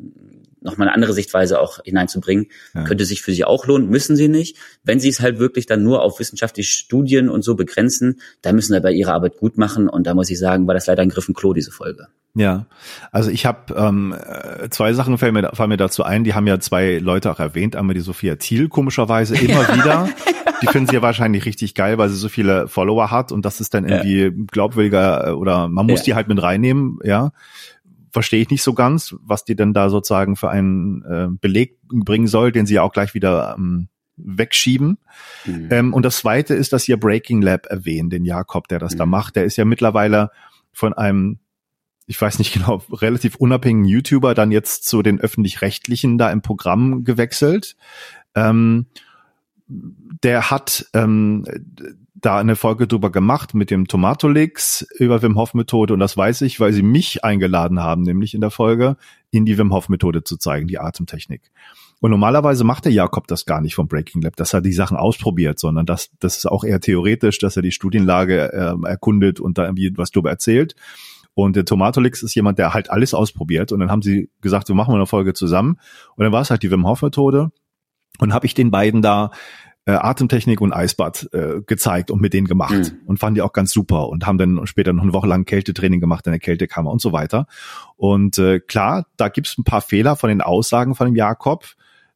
nochmal 0.61 0.87
eine 0.87 0.95
andere 0.95 1.13
Sichtweise 1.13 1.59
auch 1.59 1.79
hineinzubringen, 1.83 2.47
Ja. 2.73 2.83
könnte 2.83 3.05
sich 3.05 3.21
für 3.21 3.31
sie 3.33 3.45
auch 3.45 3.65
lohnen, 3.65 3.89
müssen 3.89 4.15
sie 4.15 4.27
nicht. 4.27 4.57
Wenn 4.83 4.99
sie 4.99 5.09
es 5.09 5.19
halt 5.21 5.39
wirklich 5.39 5.65
dann 5.65 5.83
nur 5.83 6.01
auf 6.01 6.19
wissenschaftliche 6.19 6.69
Studien 6.71 7.29
und 7.29 7.43
so 7.43 7.55
begrenzen, 7.55 8.19
dann 8.41 8.55
müssen 8.55 8.73
sie 8.73 8.81
bei 8.81 8.91
ihrer 8.91 9.13
Arbeit 9.13 9.37
gut 9.37 9.57
machen 9.57 9.87
und 9.89 10.05
da 10.07 10.13
muss 10.13 10.29
ich 10.29 10.39
sagen, 10.39 10.67
war 10.67 10.73
das 10.73 10.87
leider 10.87 11.01
ein 11.01 11.09
Griff 11.09 11.27
und 11.27 11.35
Klo, 11.37 11.53
diese 11.53 11.71
Folge. 11.71 12.07
Ja, 12.35 12.67
also 13.11 13.31
ich 13.31 13.45
habe 13.47 13.73
ähm, 13.75 14.13
äh, 14.15 14.69
zwei 14.69 14.93
Sachen 14.93 15.17
fallen 15.17 15.33
mir, 15.33 15.49
fallen 15.53 15.69
mir 15.69 15.77
dazu 15.77 16.03
ein. 16.03 16.23
Die 16.23 16.35
haben 16.35 16.45
ja 16.45 16.59
zwei 16.59 16.99
Leute 16.99 17.31
auch 17.31 17.39
erwähnt. 17.39 17.75
Einmal 17.75 17.95
die 17.95 18.01
Sophia 18.01 18.35
Thiel, 18.35 18.69
komischerweise 18.69 19.35
immer 19.41 19.67
wieder. 19.73 20.07
Die 20.61 20.67
finden 20.67 20.87
sie 20.89 20.95
ja 20.95 21.01
wahrscheinlich 21.01 21.45
richtig 21.45 21.73
geil, 21.73 21.97
weil 21.97 22.07
sie 22.09 22.17
so 22.17 22.29
viele 22.29 22.67
Follower 22.67 23.09
hat 23.09 23.31
und 23.31 23.45
das 23.45 23.59
ist 23.61 23.73
dann 23.73 23.87
Ja. 23.89 24.03
irgendwie 24.03 24.45
glaubwürdiger 24.51 25.29
äh, 25.29 25.31
oder 25.31 25.69
man 25.69 25.87
muss 25.87 26.01
Ja. 26.01 26.05
die 26.05 26.15
halt 26.15 26.27
mit 26.27 26.41
reinnehmen, 26.41 26.99
ja. 27.03 27.31
Verstehe 28.11 28.41
ich 28.41 28.49
nicht 28.49 28.63
so 28.63 28.73
ganz, 28.73 29.15
was 29.21 29.45
die 29.45 29.55
denn 29.55 29.73
da 29.73 29.89
sozusagen 29.89 30.35
für 30.35 30.49
einen 30.49 31.03
äh, 31.03 31.27
Beleg 31.29 31.79
bringen 31.87 32.27
soll, 32.27 32.51
den 32.51 32.65
sie 32.65 32.75
ja 32.75 32.81
auch 32.81 32.93
gleich 32.93 33.13
wieder 33.13 33.55
ähm, 33.57 33.89
wegschieben. 34.17 34.97
Mhm. 35.45 35.67
Ähm, 35.71 35.93
und 35.93 36.03
das 36.03 36.17
zweite 36.17 36.53
ist, 36.53 36.73
dass 36.73 36.87
ihr 36.87 36.99
Breaking 36.99 37.41
Lab 37.41 37.65
erwähnt, 37.67 38.11
den 38.11 38.25
Jakob, 38.25 38.67
der 38.67 38.79
das 38.79 38.95
da 38.95 39.05
Mhm. 39.05 39.11
macht. 39.11 39.35
Der 39.35 39.45
ist 39.45 39.57
ja 39.57 39.65
mittlerweile 39.65 40.31
von 40.71 40.93
einem, 40.93 41.39
ich 42.05 42.19
weiß 42.19 42.39
nicht 42.39 42.53
genau, 42.53 42.83
relativ 42.91 43.35
unabhängigen 43.35 43.85
YouTuber 43.85 44.33
dann 44.33 44.51
jetzt 44.51 44.87
zu 44.87 45.01
den 45.01 45.19
öffentlich-rechtlichen 45.19 46.17
da 46.17 46.31
im 46.31 46.41
Programm 46.41 47.03
gewechselt. 47.03 47.75
Ähm, 48.35 48.87
der 49.69 50.49
hat 50.49 50.87
ähm, 50.93 51.45
da 52.15 52.37
eine 52.37 52.55
Folge 52.55 52.87
drüber 52.87 53.11
gemacht 53.11 53.53
mit 53.53 53.71
dem 53.71 53.87
Tomatolix 53.87 54.85
über 54.97 55.21
Wim 55.21 55.37
Hof 55.37 55.53
Methode 55.53 55.93
und 55.93 55.99
das 55.99 56.17
weiß 56.17 56.41
ich, 56.41 56.59
weil 56.59 56.73
sie 56.73 56.81
mich 56.81 57.23
eingeladen 57.23 57.79
haben, 57.79 58.01
nämlich 58.01 58.33
in 58.33 58.41
der 58.41 58.51
Folge, 58.51 58.97
in 59.31 59.45
die 59.45 59.57
Wim 59.57 59.73
Hof 59.73 59.89
Methode 59.89 60.23
zu 60.23 60.37
zeigen, 60.37 60.67
die 60.67 60.79
Atemtechnik. 60.79 61.51
Und 62.01 62.11
normalerweise 62.11 62.63
macht 62.63 62.85
der 62.85 62.93
Jakob 62.93 63.27
das 63.27 63.45
gar 63.45 63.61
nicht 63.61 63.75
vom 63.75 63.87
Breaking 63.87 64.21
Lab, 64.21 64.35
dass 64.37 64.53
er 64.53 64.61
die 64.61 64.73
Sachen 64.73 64.97
ausprobiert, 64.97 65.59
sondern 65.59 65.85
das, 65.85 66.09
das 66.19 66.37
ist 66.37 66.45
auch 66.45 66.63
eher 66.63 66.79
theoretisch, 66.79 67.39
dass 67.39 67.55
er 67.55 67.61
die 67.61 67.71
Studienlage 67.71 68.53
äh, 68.53 68.87
erkundet 68.87 69.39
und 69.39 69.57
da 69.57 69.65
irgendwie 69.65 69.91
was 69.95 70.11
drüber 70.11 70.29
erzählt. 70.29 70.75
Und 71.33 71.55
der 71.55 71.65
Tomatolix 71.65 72.23
ist 72.23 72.35
jemand, 72.35 72.57
der 72.57 72.73
halt 72.73 72.89
alles 72.89 73.13
ausprobiert. 73.13 73.71
Und 73.71 73.79
dann 73.79 73.91
haben 73.91 74.01
sie 74.01 74.29
gesagt, 74.41 74.67
wir 74.67 74.75
machen 74.75 74.91
mal 74.91 74.97
eine 74.97 75.07
Folge 75.07 75.33
zusammen. 75.33 75.77
Und 76.15 76.23
dann 76.23 76.33
war 76.33 76.41
es 76.41 76.49
halt 76.49 76.63
die 76.63 76.71
Wim 76.71 76.87
Hof 76.87 77.01
Methode. 77.01 77.51
Und 78.19 78.33
habe 78.33 78.45
ich 78.45 78.53
den 78.53 78.71
beiden 78.71 79.01
da 79.01 79.31
äh, 79.85 79.93
Atemtechnik 79.93 80.61
und 80.61 80.73
Eisbad 80.73 81.29
äh, 81.33 81.61
gezeigt 81.65 82.11
und 82.11 82.21
mit 82.21 82.33
denen 82.33 82.47
gemacht 82.47 82.73
mhm. 82.73 82.99
und 83.07 83.17
fanden 83.17 83.35
die 83.35 83.41
auch 83.41 83.53
ganz 83.53 83.71
super 83.71 84.09
und 84.09 84.27
haben 84.27 84.37
dann 84.37 84.67
später 84.67 84.93
noch 84.93 85.03
eine 85.03 85.13
Woche 85.13 85.27
lang 85.27 85.45
Kältetraining 85.45 85.99
gemacht 85.99 86.27
in 86.27 86.31
der 86.31 86.39
Kältekammer 86.39 86.91
und 86.91 87.01
so 87.01 87.11
weiter. 87.11 87.47
Und 87.95 88.37
äh, 88.37 88.59
klar, 88.59 89.07
da 89.17 89.29
gibt's 89.29 89.57
ein 89.57 89.63
paar 89.63 89.81
Fehler 89.81 90.15
von 90.15 90.29
den 90.29 90.41
Aussagen 90.41 90.95
von 90.95 91.07
dem 91.07 91.15
Jakob 91.15 91.65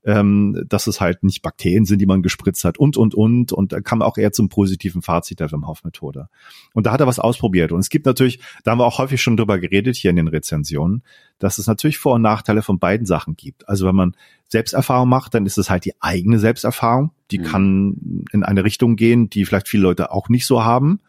ähm, 0.06 0.66
dass 0.68 0.88
es 0.88 1.00
halt 1.00 1.24
nicht 1.24 1.42
Bakterien 1.42 1.86
sind, 1.86 2.00
die 2.00 2.06
man 2.06 2.22
gespritzt 2.22 2.66
hat 2.66 2.78
und, 2.78 2.98
und, 2.98 3.16
und. 3.16 3.54
Und 3.54 3.72
da 3.72 3.80
kam 3.80 4.02
auch 4.02 4.18
eher 4.18 4.34
zum 4.34 4.50
positiven 4.50 5.02
Fazit 5.02 5.40
der 5.40 5.52
Wim 5.52 5.66
Hof 5.66 5.84
Methode. 5.84 6.28
Und 6.74 6.86
da 6.86 6.92
hat 6.92 7.00
er 7.00 7.08
was 7.08 7.20
ausprobiert. 7.20 7.72
Und 7.72 7.80
es 7.80 7.90
gibt 7.90 8.06
natürlich, 8.06 8.40
da 8.64 8.72
haben 8.72 8.80
wir 8.80 8.86
auch 8.86 8.98
häufig 8.98 9.22
schon 9.22 9.38
drüber 9.38 9.60
geredet 9.60 9.96
hier 9.96 10.10
in 10.10 10.18
den 10.18 10.28
Rezensionen, 10.28 11.04
dass 11.40 11.58
es 11.58 11.68
natürlich 11.68 11.98
Vor- 11.98 12.16
und 12.16 12.22
Nachteile 12.22 12.62
von 12.62 12.80
beiden 12.80 13.06
Sachen 13.06 13.36
gibt. 13.36 13.68
Also 13.70 13.88
wenn 13.88 13.96
man 13.96 14.16
Selbsterfahrung 14.50 15.08
macht, 15.08 15.34
dann 15.34 15.46
ist 15.46 15.58
es 15.58 15.70
halt 15.70 15.86
die 15.86 15.94
eigene 16.02 16.38
Selbsterfahrung. 16.38 17.12
Die 17.32 17.40
mhm. 17.40 17.44
kann 17.44 18.26
in 18.32 18.44
eine 18.44 18.66
Richtung 18.66 18.98
gehen, 18.98 19.30
die 19.30 19.46
vielleicht 19.46 19.70
viele 19.70 19.84
Leute 19.84 20.12
auch 20.12 20.28
nicht 20.28 20.46
so 20.46 20.64
haben. 20.64 21.00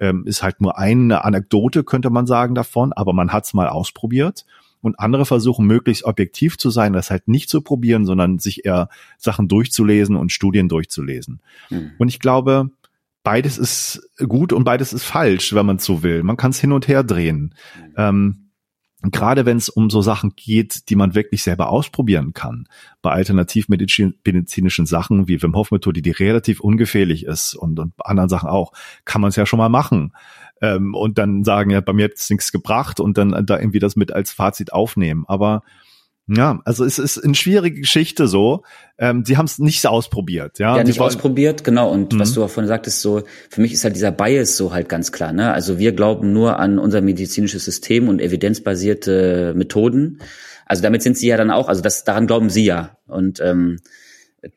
Ähm, 0.00 0.24
ist 0.26 0.44
halt 0.44 0.60
nur 0.60 0.78
eine 0.78 1.24
Anekdote, 1.24 1.82
könnte 1.82 2.10
man 2.10 2.28
sagen, 2.28 2.54
davon, 2.54 2.92
aber 2.92 3.12
man 3.12 3.32
hat 3.32 3.46
es 3.46 3.54
mal 3.54 3.68
ausprobiert 3.68 4.44
und 4.80 4.98
andere 4.98 5.26
versuchen 5.26 5.66
möglichst 5.66 6.04
objektiv 6.04 6.58
zu 6.58 6.70
sein, 6.70 6.92
das 6.92 7.10
halt 7.10 7.28
nicht 7.28 7.48
zu 7.48 7.60
probieren, 7.60 8.04
sondern 8.04 8.38
sich 8.38 8.64
eher 8.64 8.88
Sachen 9.16 9.48
durchzulesen 9.48 10.16
und 10.16 10.32
Studien 10.32 10.68
durchzulesen. 10.68 11.40
Mhm. 11.70 11.92
Und 11.98 12.08
ich 12.08 12.20
glaube, 12.20 12.70
beides 13.22 13.58
ist 13.58 14.08
gut 14.26 14.52
und 14.52 14.64
beides 14.64 14.92
ist 14.92 15.04
falsch, 15.04 15.54
wenn 15.54 15.66
man 15.66 15.76
es 15.76 15.84
so 15.84 16.02
will. 16.02 16.22
Man 16.22 16.36
kann 16.36 16.50
es 16.50 16.60
hin 16.60 16.72
und 16.72 16.88
her 16.88 17.02
drehen. 17.02 17.54
Mhm. 17.76 17.94
Ähm, 17.96 18.47
gerade 19.02 19.46
wenn 19.46 19.56
es 19.56 19.68
um 19.68 19.90
so 19.90 20.02
Sachen 20.02 20.34
geht, 20.34 20.88
die 20.88 20.96
man 20.96 21.14
wirklich 21.14 21.42
selber 21.42 21.70
ausprobieren 21.70 22.32
kann, 22.32 22.66
bei 23.00 23.12
alternativmedizinischen 23.12 24.86
Sachen 24.86 25.28
wie 25.28 25.40
Wim 25.40 25.54
Hof 25.54 25.70
Methode, 25.70 26.02
die 26.02 26.10
relativ 26.10 26.60
ungefährlich 26.60 27.24
ist 27.24 27.54
und, 27.54 27.78
und 27.78 27.92
anderen 27.98 28.28
Sachen 28.28 28.48
auch, 28.48 28.72
kann 29.04 29.20
man 29.20 29.28
es 29.28 29.36
ja 29.36 29.46
schon 29.46 29.58
mal 29.58 29.68
machen 29.68 30.12
ähm, 30.60 30.94
und 30.94 31.18
dann 31.18 31.44
sagen, 31.44 31.70
ja, 31.70 31.80
bei 31.80 31.92
mir 31.92 32.06
hat 32.06 32.14
es 32.14 32.28
nichts 32.30 32.50
gebracht 32.50 32.98
und 32.98 33.18
dann 33.18 33.46
da 33.46 33.58
irgendwie 33.58 33.78
das 33.78 33.96
mit 33.96 34.12
als 34.12 34.32
Fazit 34.32 34.72
aufnehmen. 34.72 35.24
Aber 35.28 35.62
ja, 36.28 36.60
also 36.64 36.84
es 36.84 36.98
ist 36.98 37.24
eine 37.24 37.34
schwierige 37.34 37.80
Geschichte 37.80 38.28
so. 38.28 38.62
Ähm, 38.98 39.24
sie 39.24 39.38
haben 39.38 39.46
es 39.46 39.58
nicht 39.58 39.86
ausprobiert, 39.86 40.58
ja. 40.58 40.76
Ja, 40.76 40.84
nicht 40.84 41.00
ausprobiert, 41.00 41.64
genau. 41.64 41.90
Und 41.90 42.12
mhm. 42.12 42.18
was 42.20 42.34
du 42.34 42.40
davon 42.40 42.66
sagtest, 42.66 43.00
so 43.00 43.22
für 43.48 43.62
mich 43.62 43.72
ist 43.72 43.84
halt 43.84 43.96
dieser 43.96 44.12
Bias 44.12 44.56
so 44.56 44.72
halt 44.72 44.90
ganz 44.90 45.10
klar. 45.10 45.32
Ne? 45.32 45.52
Also 45.52 45.78
wir 45.78 45.92
glauben 45.92 46.34
nur 46.34 46.58
an 46.58 46.78
unser 46.78 47.00
medizinisches 47.00 47.64
System 47.64 48.08
und 48.08 48.20
evidenzbasierte 48.20 49.54
Methoden. 49.56 50.20
Also 50.66 50.82
damit 50.82 51.02
sind 51.02 51.16
sie 51.16 51.28
ja 51.28 51.38
dann 51.38 51.50
auch, 51.50 51.68
also 51.68 51.80
das 51.80 52.04
daran 52.04 52.26
glauben 52.26 52.50
sie 52.50 52.66
ja 52.66 52.98
und 53.06 53.40
ähm, 53.40 53.78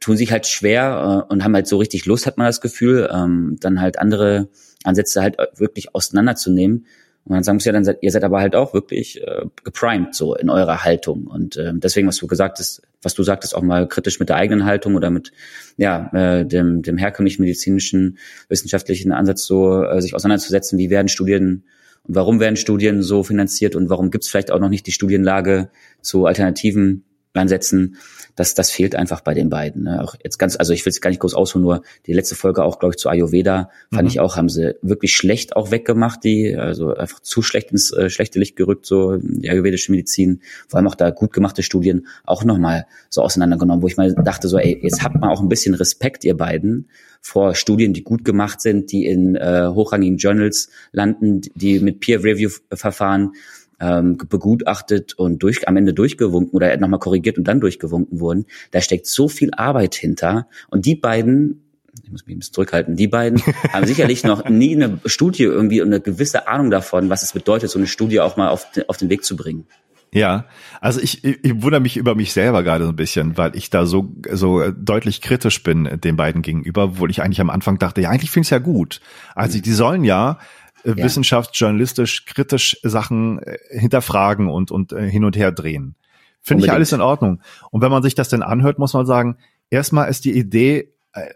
tun 0.01 0.17
sich 0.17 0.31
halt 0.31 0.47
schwer 0.47 1.25
äh, 1.29 1.33
und 1.33 1.43
haben 1.43 1.55
halt 1.55 1.67
so 1.67 1.77
richtig 1.77 2.05
Lust, 2.05 2.25
hat 2.25 2.37
man 2.37 2.47
das 2.47 2.59
Gefühl, 2.59 3.09
ähm, 3.13 3.57
dann 3.61 3.79
halt 3.79 3.97
andere 3.97 4.49
Ansätze 4.83 5.21
halt 5.21 5.37
wirklich 5.55 5.95
auseinanderzunehmen. 5.95 6.85
Und 7.25 7.33
man 7.33 7.43
sagen 7.43 7.57
muss 7.57 7.65
ja 7.65 7.71
dann, 7.71 7.87
ihr 8.01 8.11
seid 8.11 8.23
aber 8.23 8.39
halt 8.39 8.55
auch 8.55 8.73
wirklich 8.73 9.21
äh, 9.21 9.45
geprimed 9.63 10.15
so 10.15 10.35
in 10.35 10.49
eurer 10.49 10.83
Haltung. 10.83 11.27
Und 11.27 11.55
äh, 11.55 11.71
deswegen, 11.75 12.07
was 12.07 12.17
du 12.17 12.27
gesagt 12.27 12.59
hast, 12.59 12.81
was 13.01 13.13
du 13.13 13.23
sagtest, 13.23 13.55
auch 13.55 13.61
mal 13.61 13.87
kritisch 13.87 14.19
mit 14.19 14.29
der 14.29 14.37
eigenen 14.37 14.65
Haltung 14.65 14.95
oder 14.95 15.09
mit 15.09 15.31
ja 15.77 16.09
äh, 16.13 16.45
dem, 16.45 16.81
dem 16.81 16.97
herkömmlichen 16.97 17.43
medizinischen, 17.43 18.17
wissenschaftlichen 18.49 19.11
Ansatz 19.11 19.45
so 19.45 19.83
äh, 19.83 20.01
sich 20.01 20.15
auseinanderzusetzen, 20.15 20.79
wie 20.79 20.89
werden 20.89 21.07
Studien 21.07 21.63
und 22.03 22.15
warum 22.15 22.39
werden 22.39 22.55
Studien 22.55 23.03
so 23.03 23.23
finanziert 23.23 23.75
und 23.75 23.89
warum 23.89 24.09
gibt 24.09 24.23
es 24.23 24.29
vielleicht 24.29 24.51
auch 24.51 24.59
noch 24.59 24.69
nicht 24.69 24.87
die 24.87 24.91
Studienlage 24.91 25.69
zu 26.01 26.25
alternativen 26.25 27.03
Ansätzen 27.33 27.97
das, 28.35 28.53
das 28.53 28.71
fehlt 28.71 28.95
einfach 28.95 29.21
bei 29.21 29.33
den 29.33 29.49
beiden. 29.49 29.83
Ne? 29.83 30.01
Auch 30.01 30.15
jetzt 30.23 30.37
ganz, 30.37 30.55
also 30.55 30.73
ich 30.73 30.85
will 30.85 30.91
es 30.91 31.01
gar 31.01 31.09
nicht 31.09 31.19
groß 31.19 31.33
ausholen, 31.33 31.63
nur 31.63 31.83
die 32.05 32.13
letzte 32.13 32.35
Folge 32.35 32.63
auch, 32.63 32.79
glaube 32.79 32.93
ich, 32.93 32.97
zu 32.97 33.09
Ayurveda 33.09 33.69
fand 33.91 34.03
mhm. 34.03 34.07
ich 34.07 34.19
auch, 34.19 34.37
haben 34.37 34.49
sie 34.49 34.75
wirklich 34.81 35.15
schlecht 35.15 35.55
auch 35.55 35.71
weggemacht, 35.71 36.23
die, 36.23 36.55
also 36.55 36.93
einfach 36.95 37.19
zu 37.19 37.41
schlecht 37.41 37.71
ins 37.71 37.91
äh, 37.91 38.09
schlechte 38.09 38.39
Licht 38.39 38.55
gerückt, 38.55 38.85
so 38.85 39.17
die 39.17 39.49
ayurvedische 39.49 39.91
Medizin, 39.91 40.41
vor 40.67 40.77
allem 40.77 40.87
auch 40.87 40.95
da 40.95 41.09
gut 41.09 41.33
gemachte 41.33 41.63
Studien 41.63 42.07
auch 42.23 42.43
nochmal 42.43 42.85
so 43.09 43.21
auseinandergenommen, 43.21 43.81
wo 43.81 43.87
ich 43.87 43.97
mal 43.97 44.13
dachte, 44.13 44.47
so, 44.47 44.57
ey, 44.57 44.79
jetzt 44.81 45.03
habt 45.03 45.15
man 45.19 45.29
auch 45.29 45.41
ein 45.41 45.49
bisschen 45.49 45.75
Respekt, 45.75 46.23
ihr 46.23 46.37
beiden, 46.37 46.89
vor 47.23 47.53
Studien, 47.53 47.93
die 47.93 48.03
gut 48.03 48.25
gemacht 48.25 48.61
sind, 48.61 48.91
die 48.91 49.05
in 49.05 49.35
äh, 49.35 49.67
hochrangigen 49.67 50.17
Journals 50.17 50.69
landen, 50.91 51.41
die 51.53 51.79
mit 51.79 51.99
Peer-Review-Verfahren 51.99 53.33
ähm, 53.81 54.17
begutachtet 54.17 55.13
und 55.15 55.43
durch, 55.43 55.67
am 55.67 55.75
Ende 55.75 55.93
durchgewunken 55.93 56.53
oder 56.53 56.75
nochmal 56.77 56.99
korrigiert 56.99 57.37
und 57.37 57.45
dann 57.45 57.59
durchgewunken 57.59 58.19
wurden. 58.19 58.45
Da 58.69 58.79
steckt 58.79 59.07
so 59.07 59.27
viel 59.27 59.51
Arbeit 59.53 59.95
hinter. 59.95 60.47
Und 60.69 60.85
die 60.85 60.95
beiden, 60.95 61.63
ich 62.03 62.11
muss 62.11 62.25
mich 62.25 62.35
ein 62.35 62.39
bisschen 62.39 62.53
zurückhalten, 62.53 62.95
die 62.95 63.07
beiden 63.07 63.41
haben 63.73 63.87
sicherlich 63.87 64.23
noch 64.23 64.47
nie 64.47 64.75
eine 64.75 64.99
Studie 65.05 65.43
irgendwie 65.43 65.81
und 65.81 65.87
eine 65.87 65.99
gewisse 65.99 66.47
Ahnung 66.47 66.69
davon, 66.69 67.09
was 67.09 67.23
es 67.23 67.33
bedeutet, 67.33 67.69
so 67.69 67.79
eine 67.79 67.87
Studie 67.87 68.21
auch 68.21 68.37
mal 68.37 68.49
auf, 68.49 68.67
auf 68.87 68.97
den 68.97 69.09
Weg 69.09 69.25
zu 69.25 69.35
bringen. 69.35 69.65
Ja, 70.13 70.45
also 70.81 70.99
ich, 70.99 71.23
ich, 71.23 71.61
wundere 71.61 71.79
mich 71.79 71.95
über 71.95 72.15
mich 72.15 72.33
selber 72.33 72.63
gerade 72.63 72.83
so 72.83 72.89
ein 72.89 72.97
bisschen, 72.97 73.37
weil 73.37 73.55
ich 73.55 73.69
da 73.69 73.85
so 73.85 74.13
so 74.29 74.69
deutlich 74.71 75.21
kritisch 75.21 75.63
bin 75.63 76.01
den 76.03 76.17
beiden 76.17 76.41
gegenüber, 76.41 76.83
obwohl 76.83 77.09
ich 77.09 77.21
eigentlich 77.21 77.39
am 77.39 77.49
Anfang 77.49 77.79
dachte, 77.79 78.01
ja, 78.01 78.09
eigentlich 78.09 78.29
finde 78.29 78.43
ich 78.43 78.47
es 78.47 78.51
ja 78.51 78.59
gut. 78.59 78.99
Also 79.35 79.61
die 79.61 79.71
sollen 79.71 80.03
ja 80.03 80.37
ja. 80.83 80.97
wissenschaftsjournalistisch 80.97 82.25
kritisch 82.25 82.77
Sachen 82.83 83.39
äh, 83.43 83.57
hinterfragen 83.69 84.49
und, 84.49 84.71
und 84.71 84.93
äh, 84.93 85.09
hin 85.09 85.25
und 85.25 85.35
her 85.35 85.51
drehen. 85.51 85.95
Finde 86.41 86.65
ich 86.65 86.71
alles 86.71 86.91
in 86.91 87.01
Ordnung. 87.01 87.41
Und 87.69 87.81
wenn 87.81 87.91
man 87.91 88.01
sich 88.01 88.15
das 88.15 88.29
denn 88.29 88.41
anhört, 88.41 88.79
muss 88.79 88.93
man 88.93 89.05
sagen, 89.05 89.37
erstmal 89.69 90.09
ist 90.09 90.25
die 90.25 90.35
Idee 90.35 90.91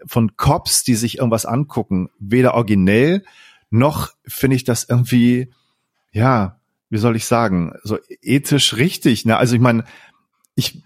von 0.06 0.36
Cops, 0.36 0.84
die 0.84 0.94
sich 0.94 1.18
irgendwas 1.18 1.46
angucken, 1.46 2.08
weder 2.18 2.54
originell 2.54 3.22
noch 3.70 4.10
finde 4.26 4.56
ich 4.56 4.64
das 4.64 4.84
irgendwie, 4.88 5.52
ja, 6.12 6.60
wie 6.88 6.98
soll 6.98 7.16
ich 7.16 7.26
sagen, 7.26 7.74
so 7.82 7.98
ethisch 8.22 8.76
richtig. 8.76 9.24
Ne? 9.24 9.36
Also 9.36 9.54
ich 9.54 9.60
meine, 9.60 9.84
ich 10.58 10.82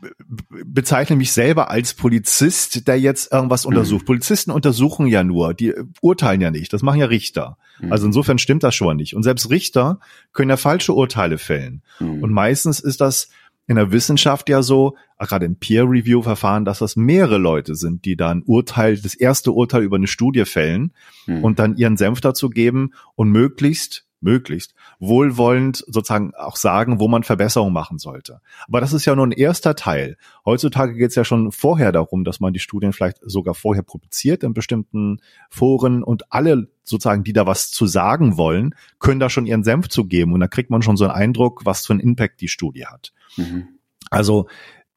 bezeichne 0.65 1.15
mich 1.15 1.33
selber 1.33 1.71
als 1.71 1.95
Polizist, 1.95 2.89
der 2.89 2.99
jetzt 2.99 3.33
irgendwas 3.33 3.65
mhm. 3.65 3.69
untersucht. 3.69 4.05
Polizisten 4.05 4.50
untersuchen 4.50 5.07
ja 5.07 5.23
nur, 5.23 5.55
die 5.55 5.73
urteilen 6.00 6.41
ja 6.41 6.50
nicht. 6.50 6.73
Das 6.73 6.83
machen 6.83 6.99
ja 6.99 7.07
Richter. 7.07 7.57
Mhm. 7.81 7.93
Also 7.93 8.07
insofern 8.07 8.39
stimmt 8.39 8.65
das 8.65 8.75
schon 8.75 8.97
nicht. 8.97 9.15
Und 9.15 9.23
selbst 9.23 9.49
Richter 9.49 10.00
können 10.33 10.50
ja 10.50 10.57
falsche 10.57 10.93
Urteile 10.93 11.39
fällen. 11.39 11.83
Mhm. 12.00 12.21
Und 12.25 12.33
meistens 12.33 12.81
ist 12.81 13.00
das 13.00 13.29
in 13.69 13.77
der 13.77 13.93
Wissenschaft 13.93 14.49
ja 14.49 14.65
so, 14.65 14.97
gerade 15.21 15.47
im 15.47 15.55
Peer-Review-Verfahren, 15.55 16.65
dass 16.65 16.81
das 16.81 16.97
mehrere 16.97 17.39
Leute 17.39 17.77
sind, 17.77 18.05
die 18.05 18.17
da 18.17 18.31
ein 18.33 18.43
Urteil, 18.43 18.99
das 18.99 19.15
erste 19.15 19.53
Urteil 19.53 19.85
über 19.85 19.97
eine 19.97 20.09
Studie 20.09 20.47
fällen 20.47 20.93
mhm. 21.27 21.45
und 21.45 21.61
dann 21.61 21.77
ihren 21.77 21.97
Senf 21.97 22.21
dazu 22.21 22.50
geben 22.50 22.91
und 23.15 23.31
möglichst 23.31 24.05
möglichst 24.21 24.75
wohlwollend 24.99 25.85
sozusagen 25.87 26.35
auch 26.35 26.57
sagen, 26.57 27.00
wo 27.00 27.09
man 27.09 27.23
Verbesserungen 27.23 27.73
machen 27.73 27.99
sollte. 27.99 28.41
Aber 28.67 28.81
das 28.81 28.93
ist 28.93 29.05
ja 29.05 29.15
nur 29.15 29.27
ein 29.27 29.33
erster 29.33 29.75
Teil. 29.75 30.17
Heutzutage 30.45 30.95
geht 30.95 31.11
es 31.11 31.15
ja 31.15 31.25
schon 31.25 31.53
vorher 31.53 31.93
darum, 31.93 32.25
dass 32.25 32.41
man 32.41 32.53
die 32.53 32.59
Studien 32.59 32.93
vielleicht 32.93 33.19
sogar 33.23 33.55
vorher 33.55 33.83
publiziert 33.83 34.43
in 34.43 34.55
bestimmten 34.55 35.21
Foren 35.49 36.03
und 36.03 36.33
alle 36.33 36.69
sozusagen, 36.85 37.25
die 37.25 37.33
da 37.33 37.47
was 37.47 37.71
zu 37.71 37.87
sagen 37.87 38.37
wollen, 38.37 38.75
können 38.99 39.21
da 39.21 39.31
schon 39.31 39.47
ihren 39.47 39.65
Senf 39.65 39.89
zu 39.89 40.07
geben 40.07 40.33
und 40.33 40.41
da 40.41 40.49
kriegt 40.49 40.71
man 40.71 40.83
schon 40.83 40.97
so 40.97 41.05
einen 41.05 41.15
Eindruck, 41.15 41.65
was 41.65 41.87
für 41.87 41.93
einen 41.93 42.00
Impact 42.00 42.41
die 42.41 42.49
Studie 42.49 42.87
hat. 42.87 43.12
Mhm. 43.37 43.69
Also 44.11 44.49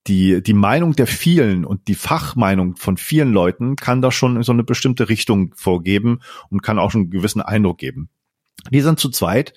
die, 0.08 0.44
die 0.44 0.54
Meinung 0.54 0.96
der 0.96 1.08
vielen 1.08 1.64
und 1.64 1.88
die 1.88 1.96
Fachmeinung 1.96 2.76
von 2.76 2.98
vielen 2.98 3.32
Leuten 3.32 3.76
kann 3.78 4.02
da 4.02 4.12
schon 4.12 4.42
so 4.44 4.52
eine 4.52 4.64
bestimmte 4.64 5.08
Richtung 5.08 5.54
vorgeben 5.56 6.20
und 6.50 6.62
kann 6.62 6.80
auch 6.80 6.92
schon 6.92 7.02
einen 7.02 7.10
gewissen 7.12 7.42
Eindruck 7.42 7.78
geben. 7.78 8.10
Die 8.72 8.82
sind 8.82 9.00
zu 9.00 9.10
zweit 9.10 9.54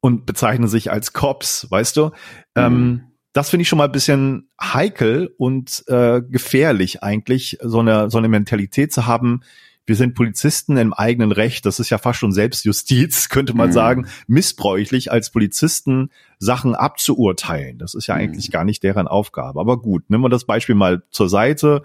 und 0.00 0.26
bezeichnen 0.26 0.68
sich 0.68 0.90
als 0.90 1.12
Cops, 1.12 1.70
weißt 1.70 1.96
du? 1.96 2.10
Ähm, 2.54 2.72
mhm. 2.72 2.78
Ähm, 2.78 3.02
das 3.32 3.50
finde 3.50 3.62
ich 3.62 3.68
schon 3.68 3.76
mal 3.76 3.84
ein 3.84 3.92
bisschen 3.92 4.48
heikel 4.60 5.34
und 5.36 5.84
äh, 5.88 6.22
gefährlich 6.22 7.02
eigentlich, 7.02 7.58
so 7.62 7.80
eine, 7.80 8.08
so 8.10 8.16
eine 8.16 8.28
Mentalität 8.28 8.94
zu 8.94 9.06
haben. 9.06 9.42
Wir 9.84 9.94
sind 9.94 10.14
Polizisten 10.14 10.78
im 10.78 10.94
eigenen 10.94 11.32
Recht. 11.32 11.66
Das 11.66 11.78
ist 11.78 11.90
ja 11.90 11.98
fast 11.98 12.18
schon 12.18 12.32
Selbstjustiz, 12.32 13.28
könnte 13.28 13.54
man 13.54 13.68
mhm. 13.68 13.74
sagen, 13.74 14.06
missbräuchlich 14.26 15.12
als 15.12 15.30
Polizisten 15.30 16.10
Sachen 16.38 16.74
abzuurteilen. 16.74 17.76
Das 17.76 17.94
ist 17.94 18.06
ja 18.06 18.14
mhm. 18.14 18.22
eigentlich 18.22 18.50
gar 18.50 18.64
nicht 18.64 18.82
deren 18.82 19.06
Aufgabe. 19.06 19.60
Aber 19.60 19.82
gut, 19.82 20.08
nehmen 20.08 20.24
wir 20.24 20.30
das 20.30 20.44
Beispiel 20.44 20.74
mal 20.74 21.02
zur 21.10 21.28
Seite 21.28 21.82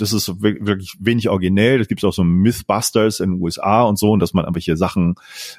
das 0.00 0.12
ist 0.12 0.40
wirklich 0.40 0.96
wenig 1.00 1.28
originell. 1.28 1.78
Das 1.78 1.88
gibt 1.88 2.00
es 2.00 2.04
auch 2.04 2.12
so 2.12 2.24
Mythbusters 2.24 3.20
in 3.20 3.32
den 3.32 3.42
USA 3.42 3.82
und 3.82 3.98
so, 3.98 4.12
und 4.12 4.20
dass 4.20 4.34
man 4.34 4.44
irgendwelche 4.44 4.76
Sachen 4.76 5.16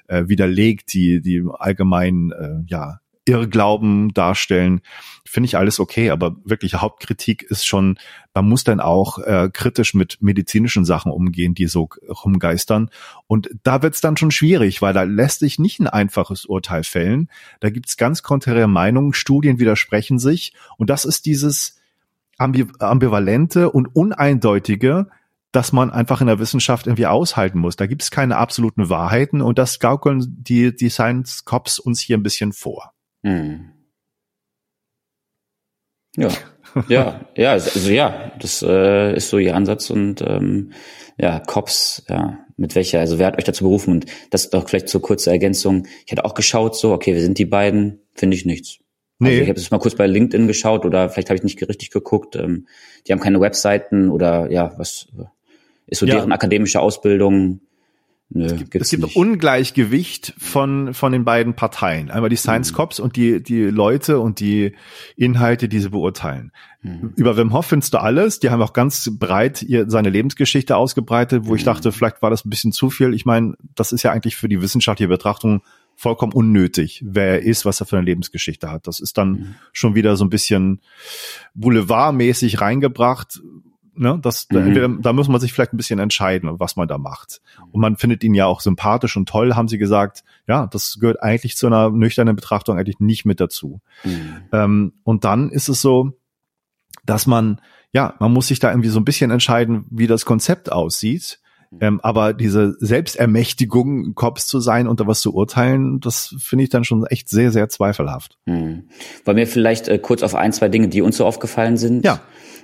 äh, 0.08 0.24
widerlegt, 0.28 0.94
die, 0.94 1.22
die 1.22 1.44
allgemein 1.60 2.32
äh, 2.32 2.64
ja 2.68 3.00
Irrglauben 3.30 4.12
darstellen, 4.14 4.82
finde 5.24 5.46
ich 5.46 5.58
alles 5.58 5.80
okay, 5.80 6.10
aber 6.10 6.36
wirkliche 6.44 6.82
Hauptkritik 6.82 7.44
ist 7.44 7.66
schon, 7.66 8.00
man 8.34 8.50
muss 8.50 8.64
dann 8.64 8.80
auch 8.80 9.20
äh, 9.20 9.50
kritisch 9.54 9.94
mit 9.94 10.18
medizinischen 10.20 10.84
Sachen 10.84 11.12
umgehen, 11.12 11.54
die 11.54 11.68
so 11.68 11.90
rumgeistern. 12.08 12.90
Und 13.28 13.50
da 13.62 13.84
wird's 13.84 14.02
dann 14.02 14.18
schon 14.18 14.32
schwierig, 14.32 14.82
weil 14.82 14.94
da 14.94 15.04
lässt 15.04 15.40
sich 15.40 15.60
nicht 15.60 15.80
ein 15.80 15.88
einfaches 15.88 16.46
Urteil 16.46 16.84
fällen. 16.84 17.30
Da 17.60 17.70
gibt's 17.70 17.98
ganz 17.98 18.24
konträre 18.24 18.68
Meinungen, 18.68 19.14
Studien 19.14 19.60
widersprechen 19.60 20.18
sich. 20.18 20.54
Und 20.78 20.90
das 20.90 21.06
ist 21.06 21.28
dieses, 21.28 21.79
ambivalente 22.40 23.72
und 23.72 23.96
uneindeutige, 23.96 25.08
dass 25.52 25.72
man 25.72 25.90
einfach 25.92 26.22
in 26.22 26.28
der 26.28 26.40
Wissenschaft 26.40 26.88
irgendwie 26.88 27.08
aushalten 27.08 27.60
muss. 27.60 27.76
Da 27.76 27.88
gibt 27.88 28.04
es 28.04 28.12
keine 28.12 28.38
absoluten 28.38 28.90
Wahrheiten 28.90 29.42
und 29.42 29.58
das 29.58 29.80
gaukeln 29.80 30.24
die, 30.28 30.76
die 30.76 30.90
Science 30.90 31.46
Cops 31.46 31.80
uns 31.80 32.00
hier 32.00 32.18
ein 32.18 32.24
bisschen 32.24 32.54
vor. 32.54 32.94
Hm. 33.24 33.72
Ja, 36.16 36.30
ja, 36.88 37.22
ja, 37.36 37.52
also 37.52 37.90
ja, 37.90 38.32
das 38.40 38.62
äh, 38.62 39.16
ist 39.16 39.30
so 39.30 39.38
ihr 39.38 39.56
Ansatz 39.56 39.90
und 39.90 40.22
ähm, 40.22 40.72
ja, 41.18 41.40
Cops, 41.40 42.06
ja, 42.08 42.40
mit 42.58 42.76
welcher, 42.76 43.00
also 43.00 43.20
wer 43.20 43.28
hat 43.28 43.38
euch 43.38 43.44
dazu 43.44 43.64
berufen? 43.64 43.92
Und 43.92 44.06
das 44.30 44.50
doch 44.50 44.68
vielleicht 44.68 44.90
zur 44.90 45.02
kurze 45.02 45.32
Ergänzung. 45.32 45.88
Ich 46.06 46.12
hatte 46.12 46.26
auch 46.26 46.34
geschaut, 46.34 46.76
so, 46.76 46.94
okay, 46.94 47.14
wir 47.14 47.22
sind 47.22 47.38
die 47.38 47.46
beiden, 47.46 48.02
finde 48.14 48.38
ich 48.38 48.46
nichts. 48.46 48.80
Also 49.20 49.32
nee. 49.32 49.32
Also 49.32 49.44
ich 49.44 49.50
habe 49.50 49.60
es 49.60 49.72
mal 49.72 49.80
kurz 49.80 49.96
bei 49.96 50.08
LinkedIn 50.08 50.48
geschaut 50.48 50.86
oder 50.86 51.10
vielleicht 51.10 51.30
habe 51.30 51.38
ich 51.38 51.44
nicht 51.44 51.62
richtig 51.68 51.92
geguckt. 51.92 52.36
Ähm, 52.36 52.68
die 53.08 53.12
haben 53.12 53.20
keine 53.20 53.42
Webseiten 53.42 54.10
oder 54.10 54.50
ja, 54.52 54.74
was 54.78 55.08
ist 55.88 56.00
so 56.00 56.06
ja. 56.06 56.16
deren 56.16 56.32
akademische 56.32 56.80
Ausbildung? 56.80 57.62
Nö, 58.32 58.46
es 58.46 58.58
gibt, 58.58 58.76
es 58.76 58.90
gibt 58.92 59.16
Ungleichgewicht 59.16 60.36
von, 60.38 60.94
von 60.94 61.12
den 61.12 61.26
beiden 61.26 61.56
Parteien. 61.56 62.12
Einmal 62.12 62.30
die 62.30 62.36
Science 62.36 62.72
mhm. 62.72 62.76
Cops 62.76 63.00
und 63.00 63.16
die, 63.16 63.42
die 63.42 63.64
Leute 63.64 64.20
und 64.20 64.40
die 64.40 64.76
Inhalte, 65.16 65.68
die 65.68 65.80
sie 65.80 65.90
beurteilen. 65.90 66.52
Mhm. 66.84 67.14
Über 67.16 67.38
Wim 67.38 67.54
Hof 67.54 67.66
findest 67.66 67.96
du 67.96 67.98
alles. 67.98 68.40
Die 68.40 68.52
haben 68.52 68.62
auch 68.62 68.74
ganz 68.74 69.10
breit 69.18 69.64
ihr, 69.64 69.90
seine 69.90 70.12
Lebensgeschichte 70.12 70.78
ausgebreitet, 70.78 71.46
wo 71.46 71.52
mhm. 71.52 71.56
ich 71.58 71.64
dachte, 71.64 71.92
vielleicht 71.92 72.22
war 72.22 72.30
das 72.30 72.46
ein 72.46 72.52
bisschen 72.52 72.72
zu 72.72 72.92
viel. 72.92 73.16
Ich 73.16 73.26
meine, 73.26 73.56
das 73.74 73.92
ist 73.92 74.04
ja 74.04 74.12
eigentlich 74.12 74.36
für 74.36 74.48
die 74.48 74.62
wissenschaftliche 74.62 75.10
Betrachtung 75.10 75.64
vollkommen 76.00 76.32
unnötig, 76.32 77.04
wer 77.06 77.26
er 77.26 77.42
ist, 77.42 77.66
was 77.66 77.82
er 77.82 77.86
für 77.86 77.98
eine 77.98 78.06
Lebensgeschichte 78.06 78.72
hat. 78.72 78.88
Das 78.88 79.02
ist 79.02 79.18
dann 79.18 79.32
mhm. 79.32 79.56
schon 79.74 79.96
wieder 79.96 80.16
so 80.16 80.24
ein 80.24 80.30
bisschen 80.30 80.80
boulevardmäßig 81.56 82.62
reingebracht, 82.62 83.42
Ne? 84.00 84.18
Das, 84.22 84.48
mhm. 84.50 84.60
entweder, 84.60 84.88
da 84.88 85.12
muss 85.12 85.28
man 85.28 85.42
sich 85.42 85.52
vielleicht 85.52 85.74
ein 85.74 85.78
bisschen 85.78 86.00
entscheiden, 86.00 86.50
was 86.58 86.78
man 86.78 86.88
da 86.88 86.98
macht. 86.98 87.42
Und 87.72 87.82
man 87.82 87.98
findet 87.98 88.24
ihn 88.24 88.34
ja 88.34 88.46
auch 88.46 88.62
sympathisch 88.62 89.18
und 89.18 89.28
toll, 89.28 89.56
haben 89.56 89.68
sie 89.68 89.78
gesagt. 89.78 90.24
Ja, 90.48 90.68
das 90.68 91.00
gehört 91.02 91.22
eigentlich 91.22 91.58
zu 91.58 91.68
einer 91.68 91.90
nüchternen 91.90 92.38
Betrachtung 92.38 92.78
eigentlich 92.78 93.02
nicht 93.02 93.26
mit 93.26 93.42
dazu. 93.42 93.82
Mhm. 94.06 94.38
Ähm, 94.54 94.94
und 95.04 95.26
dann 95.26 95.50
ist 95.50 95.68
es 95.68 95.82
so, 95.82 96.14
dass 97.06 97.28
man, 97.28 97.60
ja, 97.92 98.16
man 98.20 98.32
muss 98.32 98.48
sich 98.48 98.60
da 98.60 98.70
irgendwie 98.70 98.88
so 98.88 99.02
ein 99.02 99.06
bisschen 99.06 99.32
entscheiden, 99.32 99.86
wie 99.90 100.08
das 100.08 100.24
Konzept 100.24 100.72
aussieht. 100.72 101.42
Mhm. 101.72 101.78
Ähm, 101.82 102.00
aber 102.02 102.34
diese 102.34 102.76
Selbstermächtigung, 102.80 104.16
Cops 104.16 104.48
zu 104.48 104.60
sein 104.60 104.88
und 104.88 105.00
da 105.00 105.08
was 105.08 105.22
zu 105.22 105.34
urteilen, 105.34 106.00
das 106.00 106.36
finde 106.40 106.64
ich 106.64 106.70
dann 106.70 106.84
schon 106.84 107.06
echt 107.06 107.30
sehr, 107.30 107.52
sehr 107.52 107.70
zweifelhaft. 107.70 108.38
Hm. 108.46 108.90
Wollen 109.26 109.38
wir 109.38 109.48
vielleicht 109.48 109.88
äh, 109.88 110.00
kurz 110.00 110.24
auf 110.24 110.36
ein, 110.36 110.54
zwei 110.54 110.70
Dinge, 110.70 110.88
die 110.88 111.02
uns 111.02 111.18
so 111.18 111.26
aufgefallen 111.26 111.78
sind? 111.78 112.06
Ja 112.06 112.22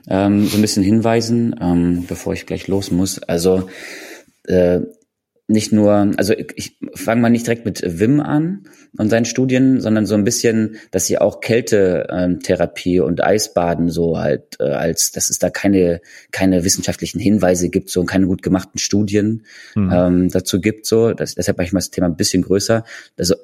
ähm, 0.08 0.46
so 0.46 0.58
ein 0.58 0.62
bisschen 0.62 0.84
hinweisen, 0.84 1.56
ähm, 1.60 2.06
bevor 2.08 2.34
ich 2.34 2.46
gleich 2.46 2.68
los 2.68 2.92
muss. 2.92 3.22
Also 3.24 3.70
äh, 4.44 4.82
nicht 5.48 5.72
nur, 5.72 6.12
also 6.18 6.34
ich 6.56 6.78
fange 6.96 7.22
mal 7.22 7.30
nicht 7.30 7.46
direkt 7.46 7.66
mit 7.66 8.00
Wim 8.00 8.20
an 8.20 8.64
und 8.98 9.10
seinen 9.10 9.26
Studien, 9.26 9.80
sondern 9.80 10.08
so 10.08 10.16
ein 10.16 10.24
bisschen, 10.24 10.78
dass 10.90 11.06
sie 11.06 11.20
auch 11.20 11.40
Kältetherapie 11.40 13.00
und 13.00 13.24
Eisbaden 13.24 13.90
so 13.90 14.18
halt 14.18 14.58
äh, 14.60 14.64
als, 14.64 15.12
dass 15.12 15.30
es 15.30 15.38
da 15.38 15.52
keine 15.52 16.02
keine 16.32 16.64
wissenschaftlichen 16.64 17.20
Hinweise 17.20 17.70
gibt, 17.70 17.92
so 17.92 18.00
und 18.00 18.08
keine 18.08 18.26
gut 18.26 18.42
gemachten 18.42 18.80
Studien 18.80 19.46
mhm. 19.76 19.92
ähm, 19.94 20.30
dazu 20.30 20.60
gibt, 20.60 20.88
so. 20.88 21.14
Das, 21.14 21.36
deshalb 21.36 21.58
mache 21.58 21.68
ich 21.68 21.74
mal 21.74 21.80
das 21.80 21.92
Thema 21.92 22.08
ein 22.08 22.18
bisschen 22.18 22.42
größer. 22.42 22.84
Also 23.18 23.36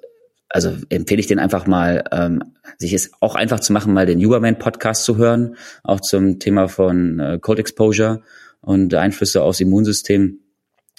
also 0.54 0.76
empfehle 0.90 1.20
ich 1.20 1.28
den 1.28 1.40
einfach 1.40 1.66
mal, 1.66 2.04
ähm, 2.12 2.44
sich 2.78 2.94
es 2.94 3.12
auch 3.22 3.36
einfach 3.36 3.60
zu 3.62 3.74
machen, 3.74 3.94
mal 3.94 4.06
den 4.06 4.24
Huberman 4.24 4.60
Podcast 4.60 5.06
zu 5.06 5.18
hören, 5.18 5.56
auch 5.84 6.02
zum 6.02 6.40
Thema 6.40 6.68
von 6.68 7.20
äh, 7.20 7.40
Cold 7.40 7.60
Exposure 7.60 8.22
und 8.60 8.94
Einflüsse 8.94 9.44
aufs 9.44 9.60
Immunsystem. 9.60 10.40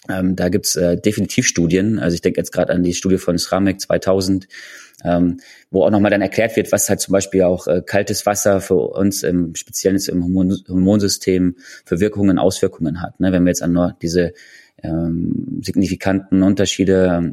Ähm, 0.08 0.34
da 0.34 0.48
gibt's 0.48 0.74
äh, 0.76 0.96
definitiv 0.96 1.46
Studien. 1.46 1.98
Also 1.98 2.14
ich 2.14 2.22
denke 2.22 2.40
jetzt 2.40 2.52
gerade 2.52 2.72
an 2.72 2.82
die 2.82 2.94
Studie 2.94 3.18
von 3.18 3.38
Sramek 3.38 3.80
2000, 3.80 4.48
ähm, 5.04 5.40
wo 5.70 5.84
auch 5.84 5.90
nochmal 5.90 6.10
dann 6.10 6.22
erklärt 6.22 6.56
wird, 6.56 6.72
was 6.72 6.88
halt 6.88 7.00
zum 7.00 7.12
Beispiel 7.12 7.42
auch 7.42 7.66
äh, 7.68 7.82
kaltes 7.84 8.26
Wasser 8.26 8.60
für 8.60 8.74
uns 8.74 9.22
im 9.22 9.54
speziellen 9.54 10.00
im 10.08 10.22
Hormonsystem 10.68 11.56
für 11.84 12.00
Wirkungen, 12.00 12.38
Auswirkungen 12.38 13.00
hat. 13.00 13.20
Ne? 13.20 13.32
Wenn 13.32 13.44
wir 13.44 13.50
jetzt 13.50 13.62
an 13.62 13.72
nur 13.72 13.96
diese 14.02 14.34
ähm, 14.82 15.60
signifikanten 15.62 16.42
Unterschiede 16.42 17.32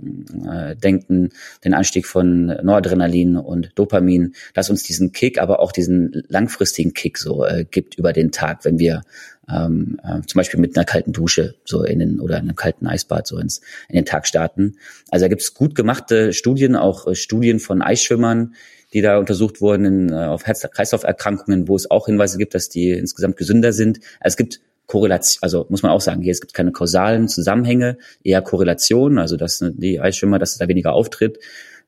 äh, 0.50 0.76
denken, 0.76 1.30
den 1.64 1.74
Anstieg 1.74 2.06
von 2.06 2.46
Noradrenalin 2.46 3.38
und 3.38 3.72
Dopamin, 3.76 4.34
dass 4.54 4.70
uns 4.70 4.84
diesen 4.84 5.12
Kick, 5.12 5.42
aber 5.42 5.60
auch 5.60 5.72
diesen 5.72 6.24
langfristigen 6.28 6.94
Kick 6.94 7.18
so 7.18 7.44
äh, 7.46 7.66
gibt 7.70 7.96
über 7.96 8.14
den 8.14 8.32
Tag, 8.32 8.66
wenn 8.66 8.80
wir 8.80 9.02
ähm, 9.50 10.00
äh, 10.04 10.22
zum 10.26 10.40
Beispiel 10.40 10.60
mit 10.60 10.78
einer 10.78 10.86
kalten 10.86 11.12
Dusche 11.12 11.56
so 11.66 11.84
in 11.84 12.00
den 12.00 12.20
oder 12.20 12.38
einem 12.38 12.56
kalten 12.56 12.88
Eisbad 12.88 13.28
so 13.28 13.38
ins 13.38 13.62
in 13.88 13.96
den 13.96 14.06
Tag 14.06 14.28
starten. 14.28 14.78
Also 15.10 15.26
da 15.26 15.30
gibt 15.30 15.42
es 15.42 15.54
gut 15.54 15.76
gemachte 15.76 16.34
Studien, 16.34 16.76
auch 16.76 17.08
äh, 17.08 17.16
Studien 17.16 17.60
von 17.60 17.82
Eisschwimmern, 17.82 18.54
die 18.94 19.02
da 19.02 19.18
untersucht 19.18 19.62
wurden 19.62 19.86
in, 19.86 20.10
äh, 20.10 20.26
auf 20.26 20.46
Herz-Kreislauf-Erkrankungen, 20.46 21.68
wo 21.68 21.76
es 21.76 21.90
auch 21.90 22.06
Hinweise 22.06 22.38
gibt, 22.38 22.54
dass 22.54 22.70
die 22.70 22.92
insgesamt 22.92 23.38
gesünder 23.38 23.74
sind. 23.74 24.00
Also 24.20 24.34
es 24.34 24.38
gibt 24.38 24.62
Korrelation, 24.89 25.38
also 25.43 25.67
muss 25.69 25.84
man 25.84 25.91
auch 25.91 26.02
sagen, 26.02 26.23
hier 26.23 26.32
es 26.32 26.41
gibt 26.41 26.56
keine 26.56 26.71
kausalen 26.71 27.28
Zusammenhänge, 27.28 27.99
eher 28.23 28.41
Korrelationen, 28.41 29.19
also 29.19 29.38
dass 29.38 29.63
die 29.63 29.99
Eisschwimmer, 29.99 30.39
dass 30.39 30.54
es 30.54 30.58
da 30.58 30.67
weniger 30.67 30.93
auftritt 30.93 31.38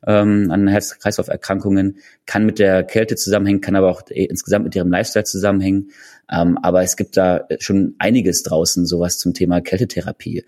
ähm, 0.05 0.51
an 0.51 0.67
Herz-Kreislauf-Erkrankungen, 0.67 1.97
kann 2.27 2.45
mit 2.45 2.59
der 2.59 2.83
Kälte 2.83 3.15
zusammenhängen, 3.15 3.59
kann 3.59 3.75
aber 3.75 3.89
auch 3.89 4.03
insgesamt 4.09 4.65
mit 4.65 4.75
ihrem 4.75 4.91
Lifestyle 4.91 5.25
zusammenhängen. 5.25 5.89
Ähm, 6.31 6.59
aber 6.61 6.83
es 6.83 6.95
gibt 6.95 7.17
da 7.17 7.47
schon 7.57 7.95
einiges 7.97 8.43
draußen, 8.43 8.85
sowas 8.85 9.17
zum 9.17 9.33
Thema 9.33 9.61
Kältetherapie 9.61 10.39
äh, 10.39 10.43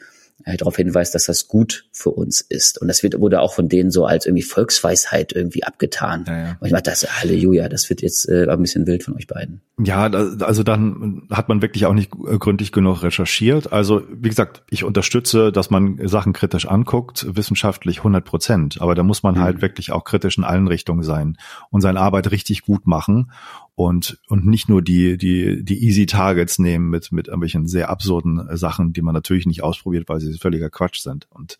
darauf 0.46 0.76
hinweist, 0.76 1.16
dass 1.16 1.26
das 1.26 1.48
gut 1.48 1.86
für 1.92 2.12
uns 2.12 2.42
ist. 2.42 2.80
Und 2.82 2.88
das 2.88 3.04
wird, 3.04 3.20
wurde 3.20 3.42
auch 3.42 3.54
von 3.54 3.70
denen 3.70 3.92
so 3.92 4.06
als 4.06 4.26
irgendwie 4.26 4.44
Volksweisheit 4.44 5.34
irgendwie 5.34 5.64
abgetan. 5.64 6.26
Ja, 6.28 6.38
ja. 6.38 6.58
Und 6.60 6.68
ich 6.68 6.74
dachte, 6.74 6.90
das 6.90 7.22
Halleluja, 7.22 7.70
das 7.70 7.90
wird 7.90 8.02
jetzt 8.02 8.28
äh, 8.28 8.48
ein 8.48 8.62
bisschen 8.62 8.86
wild 8.88 9.04
von 9.04 9.16
euch 9.16 9.28
beiden. 9.28 9.62
Ja, 9.80 10.04
also 10.04 10.64
dann 10.64 11.24
hat 11.32 11.50
man 11.50 11.62
wirklich 11.62 11.86
auch 11.86 11.94
nicht 11.94 12.12
gründlich 12.12 12.72
genug 12.72 13.04
recherchiert. 13.04 13.72
Also 13.74 14.04
wie 14.12 14.30
gesagt, 14.30 14.64
ich 14.70 14.84
unterstütze, 14.84 15.52
dass 15.52 15.70
man 15.70 16.00
Sachen 16.08 16.34
kritisch 16.34 16.68
anguckt, 16.68 17.26
wissenschaftlich 17.30 18.00
100 18.00 18.24
Prozent. 18.24 18.82
Aber 18.82 18.96
da 18.96 19.04
muss 19.04 19.24
man 19.24 19.36
mhm. 19.36 19.42
halt 19.42 19.62
wirklich 19.62 19.92
auch 19.92 20.04
kritisch 20.04 20.38
in 20.38 20.44
allen 20.44 20.68
Richtungen 20.68 21.04
sein 21.04 21.38
und 21.72 21.82
seine 21.82 22.00
Arbeit 22.00 22.32
richtig 22.32 22.64
gut 22.64 22.86
machen 22.86 23.32
und, 23.76 24.20
und 24.28 24.46
nicht 24.46 24.70
nur 24.70 24.84
die, 24.84 25.18
die, 25.18 25.64
die 25.64 25.84
easy 25.84 26.06
Targets 26.06 26.60
nehmen 26.60 26.90
mit, 26.90 27.12
mit 27.12 27.28
irgendwelchen 27.28 27.68
sehr 27.68 27.90
absurden 27.90 28.48
äh, 28.48 28.56
Sachen, 28.56 28.94
die 28.94 29.02
man 29.02 29.16
natürlich 29.16 29.48
nicht 29.48 29.64
ausprobiert, 29.64 30.08
weil 30.08 30.20
sie 30.20 30.38
völliger 30.38 30.70
Quatsch 30.70 31.00
sind. 31.00 31.28
Und 31.32 31.58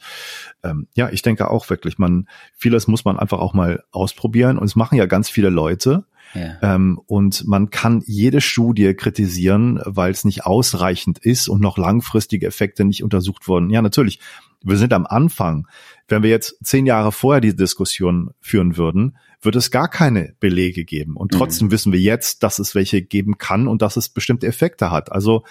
ähm, 0.64 0.88
ja, 0.94 1.10
ich 1.10 1.24
denke 1.24 1.50
auch 1.50 1.70
wirklich, 1.72 1.98
man, 1.98 2.28
vieles 2.56 2.88
muss 2.88 3.04
man 3.04 3.18
einfach 3.18 3.40
auch 3.40 3.54
mal 3.54 3.84
ausprobieren. 3.92 4.60
Und 4.60 4.66
es 4.66 4.76
machen 4.76 4.96
ja 4.96 5.08
ganz 5.08 5.30
viele 5.30 5.50
Leute. 5.50 6.06
Ja. 6.36 6.76
Ähm, 6.76 7.00
und 7.08 7.48
man 7.48 7.72
kann 7.72 8.04
jede 8.06 8.42
Studie 8.42 8.94
kritisieren, 8.94 9.80
weil 9.86 10.12
es 10.12 10.24
nicht 10.24 10.46
ausreichend 10.46 11.18
ist 11.18 11.48
und 11.48 11.62
noch 11.62 11.78
langfristige 11.78 12.46
Effekte 12.46 12.86
nicht 12.86 13.04
untersucht 13.04 13.48
wurden. 13.48 13.72
Ja, 13.72 13.82
natürlich. 13.82 14.20
Wir 14.64 14.78
sind 14.78 14.94
am 14.94 15.06
Anfang. 15.06 15.68
Wenn 16.08 16.24
wir 16.24 16.30
jetzt 16.30 16.58
zehn 16.64 16.86
Jahre 16.86 17.12
vorher 17.12 17.42
die 17.42 17.56
Diskussion 17.56 18.32
führen 18.40 18.78
würden, 18.78 19.18
wird 19.42 19.56
es 19.56 19.72
gar 19.72 19.90
keine 19.90 20.34
Belege 20.40 20.86
geben. 20.86 21.16
Und 21.18 21.34
mhm. 21.34 21.38
trotzdem 21.38 21.68
mhm. 21.68 21.72
wissen 21.72 21.94
wir 21.94 22.00
jetzt, 22.00 22.44
dass 22.44 22.60
es 22.60 22.74
welche 22.76 23.02
geben 23.02 23.38
kann 23.38 23.68
und 23.68 23.82
dass 23.82 23.98
es 23.98 24.10
bestimmte 24.10 24.48
Effekte 24.48 24.90
hat. 24.90 25.12
Also, 25.12 25.44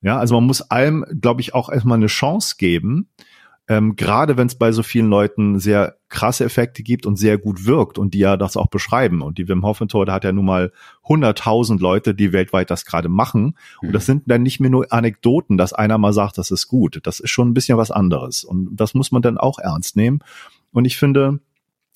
ja, 0.00 0.18
also 0.18 0.34
man 0.34 0.44
muss 0.44 0.62
allem, 0.62 1.04
glaube 1.20 1.40
ich, 1.40 1.54
auch 1.54 1.70
erstmal 1.70 1.98
eine 1.98 2.06
Chance 2.06 2.56
geben. 2.58 3.08
Ähm, 3.68 3.96
gerade 3.96 4.38
wenn 4.38 4.46
es 4.46 4.54
bei 4.54 4.72
so 4.72 4.82
vielen 4.82 5.10
Leuten 5.10 5.58
sehr 5.58 5.96
krasse 6.08 6.44
Effekte 6.44 6.82
gibt 6.82 7.04
und 7.04 7.16
sehr 7.16 7.36
gut 7.36 7.66
wirkt 7.66 7.98
und 7.98 8.14
die 8.14 8.20
ja 8.20 8.38
das 8.38 8.56
auch 8.56 8.68
beschreiben. 8.68 9.20
Und 9.20 9.36
die 9.36 9.46
Wim 9.46 9.64
Hof 9.64 9.80
Methode 9.80 10.10
hat 10.10 10.24
ja 10.24 10.32
nun 10.32 10.46
mal 10.46 10.72
100.000 11.04 11.78
Leute, 11.78 12.14
die 12.14 12.32
weltweit 12.32 12.70
das 12.70 12.86
gerade 12.86 13.10
machen. 13.10 13.56
Und 13.82 13.92
das 13.92 14.04
mhm. 14.04 14.12
sind 14.12 14.22
dann 14.26 14.42
nicht 14.42 14.58
mehr 14.58 14.70
nur 14.70 14.90
Anekdoten, 14.90 15.58
dass 15.58 15.74
einer 15.74 15.98
mal 15.98 16.14
sagt, 16.14 16.38
das 16.38 16.50
ist 16.50 16.68
gut. 16.68 17.00
Das 17.02 17.20
ist 17.20 17.30
schon 17.30 17.50
ein 17.50 17.54
bisschen 17.54 17.76
was 17.76 17.90
anderes. 17.90 18.42
Und 18.42 18.74
das 18.74 18.94
muss 18.94 19.12
man 19.12 19.20
dann 19.20 19.36
auch 19.36 19.58
ernst 19.58 19.96
nehmen. 19.96 20.20
Und 20.72 20.86
ich 20.86 20.96
finde, 20.96 21.40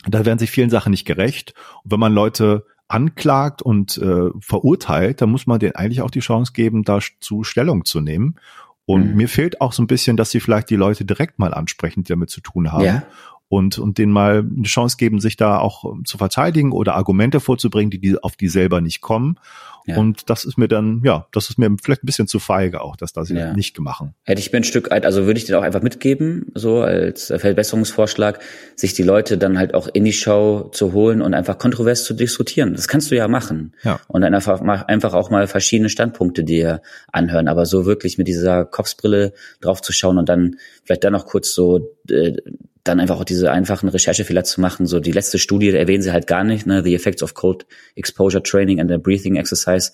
da 0.06 0.26
werden 0.26 0.38
sich 0.38 0.50
vielen 0.50 0.70
Sachen 0.70 0.90
nicht 0.90 1.06
gerecht. 1.06 1.54
Und 1.84 1.92
wenn 1.92 2.00
man 2.00 2.12
Leute 2.12 2.66
anklagt 2.88 3.62
und 3.62 3.96
äh, 3.96 4.28
verurteilt, 4.40 5.22
dann 5.22 5.30
muss 5.30 5.46
man 5.46 5.58
denen 5.58 5.74
eigentlich 5.74 6.02
auch 6.02 6.10
die 6.10 6.20
Chance 6.20 6.52
geben, 6.52 6.84
dazu 6.84 7.42
Stellung 7.44 7.86
zu 7.86 8.00
nehmen. 8.02 8.36
Und 8.84 9.10
mhm. 9.10 9.16
mir 9.16 9.28
fehlt 9.28 9.60
auch 9.60 9.72
so 9.72 9.82
ein 9.82 9.86
bisschen, 9.86 10.16
dass 10.16 10.30
sie 10.30 10.40
vielleicht 10.40 10.70
die 10.70 10.76
Leute 10.76 11.04
direkt 11.04 11.38
mal 11.38 11.54
ansprechen, 11.54 12.02
die 12.02 12.08
damit 12.08 12.30
zu 12.30 12.40
tun 12.40 12.72
haben. 12.72 12.84
Ja. 12.84 13.02
Und, 13.52 13.78
und 13.78 13.98
denen 13.98 14.12
mal 14.12 14.38
eine 14.38 14.62
Chance 14.62 14.96
geben, 14.96 15.20
sich 15.20 15.36
da 15.36 15.58
auch 15.58 15.84
zu 16.04 16.16
verteidigen 16.16 16.72
oder 16.72 16.94
Argumente 16.94 17.38
vorzubringen, 17.38 17.90
die, 17.90 17.98
die 17.98 18.16
auf 18.16 18.34
die 18.34 18.48
selber 18.48 18.80
nicht 18.80 19.02
kommen. 19.02 19.38
Ja. 19.84 19.98
Und 19.98 20.30
das 20.30 20.46
ist 20.46 20.56
mir 20.56 20.68
dann, 20.68 21.02
ja, 21.04 21.26
das 21.32 21.50
ist 21.50 21.58
mir 21.58 21.68
vielleicht 21.82 22.02
ein 22.02 22.06
bisschen 22.06 22.26
zu 22.26 22.38
feige 22.38 22.80
auch, 22.80 22.96
dass 22.96 23.12
das 23.12 23.28
ja. 23.28 23.52
nicht 23.52 23.74
gemacht. 23.74 24.04
Hätte 24.22 24.40
ich 24.40 24.52
mir 24.52 24.60
ein 24.60 24.64
Stück, 24.64 24.90
also 24.90 25.26
würde 25.26 25.36
ich 25.36 25.44
dir 25.44 25.58
auch 25.58 25.62
einfach 25.64 25.82
mitgeben, 25.82 26.46
so 26.54 26.80
als 26.80 27.26
Verbesserungsvorschlag, 27.26 28.40
sich 28.74 28.94
die 28.94 29.02
Leute 29.02 29.36
dann 29.36 29.58
halt 29.58 29.74
auch 29.74 29.86
in 29.92 30.04
die 30.04 30.14
Show 30.14 30.70
zu 30.72 30.94
holen 30.94 31.20
und 31.20 31.34
einfach 31.34 31.58
kontrovers 31.58 32.04
zu 32.04 32.14
diskutieren. 32.14 32.72
Das 32.72 32.88
kannst 32.88 33.10
du 33.10 33.16
ja 33.16 33.28
machen. 33.28 33.74
Ja. 33.82 34.00
Und 34.08 34.22
dann 34.22 34.34
einfach, 34.34 34.62
einfach 34.62 35.12
auch 35.12 35.28
mal 35.28 35.46
verschiedene 35.46 35.90
Standpunkte 35.90 36.42
dir 36.42 36.80
anhören, 37.12 37.48
aber 37.48 37.66
so 37.66 37.84
wirklich 37.84 38.16
mit 38.16 38.28
dieser 38.28 38.64
Kopfsbrille 38.64 39.34
drauf 39.60 39.82
zu 39.82 39.92
schauen 39.92 40.16
und 40.16 40.30
dann 40.30 40.56
vielleicht 40.84 41.04
dann 41.04 41.12
noch 41.12 41.26
kurz 41.26 41.52
so 41.52 41.92
äh, 42.08 42.36
dann 42.84 42.98
einfach 42.98 43.20
auch 43.20 43.24
diese 43.24 43.52
einfachen 43.52 43.88
Recherchefehler 43.88 44.44
zu 44.44 44.60
machen. 44.60 44.86
So 44.86 44.98
die 44.98 45.12
letzte 45.12 45.38
Studie 45.38 45.70
erwähnen 45.70 46.02
sie 46.02 46.12
halt 46.12 46.26
gar 46.26 46.44
nicht, 46.44 46.66
ne? 46.66 46.82
The 46.82 46.94
Effects 46.94 47.22
of 47.22 47.34
Cold 47.34 47.66
Exposure 47.94 48.42
Training 48.42 48.80
and 48.80 48.90
the 48.90 48.98
Breathing 48.98 49.36
Exercise 49.36 49.92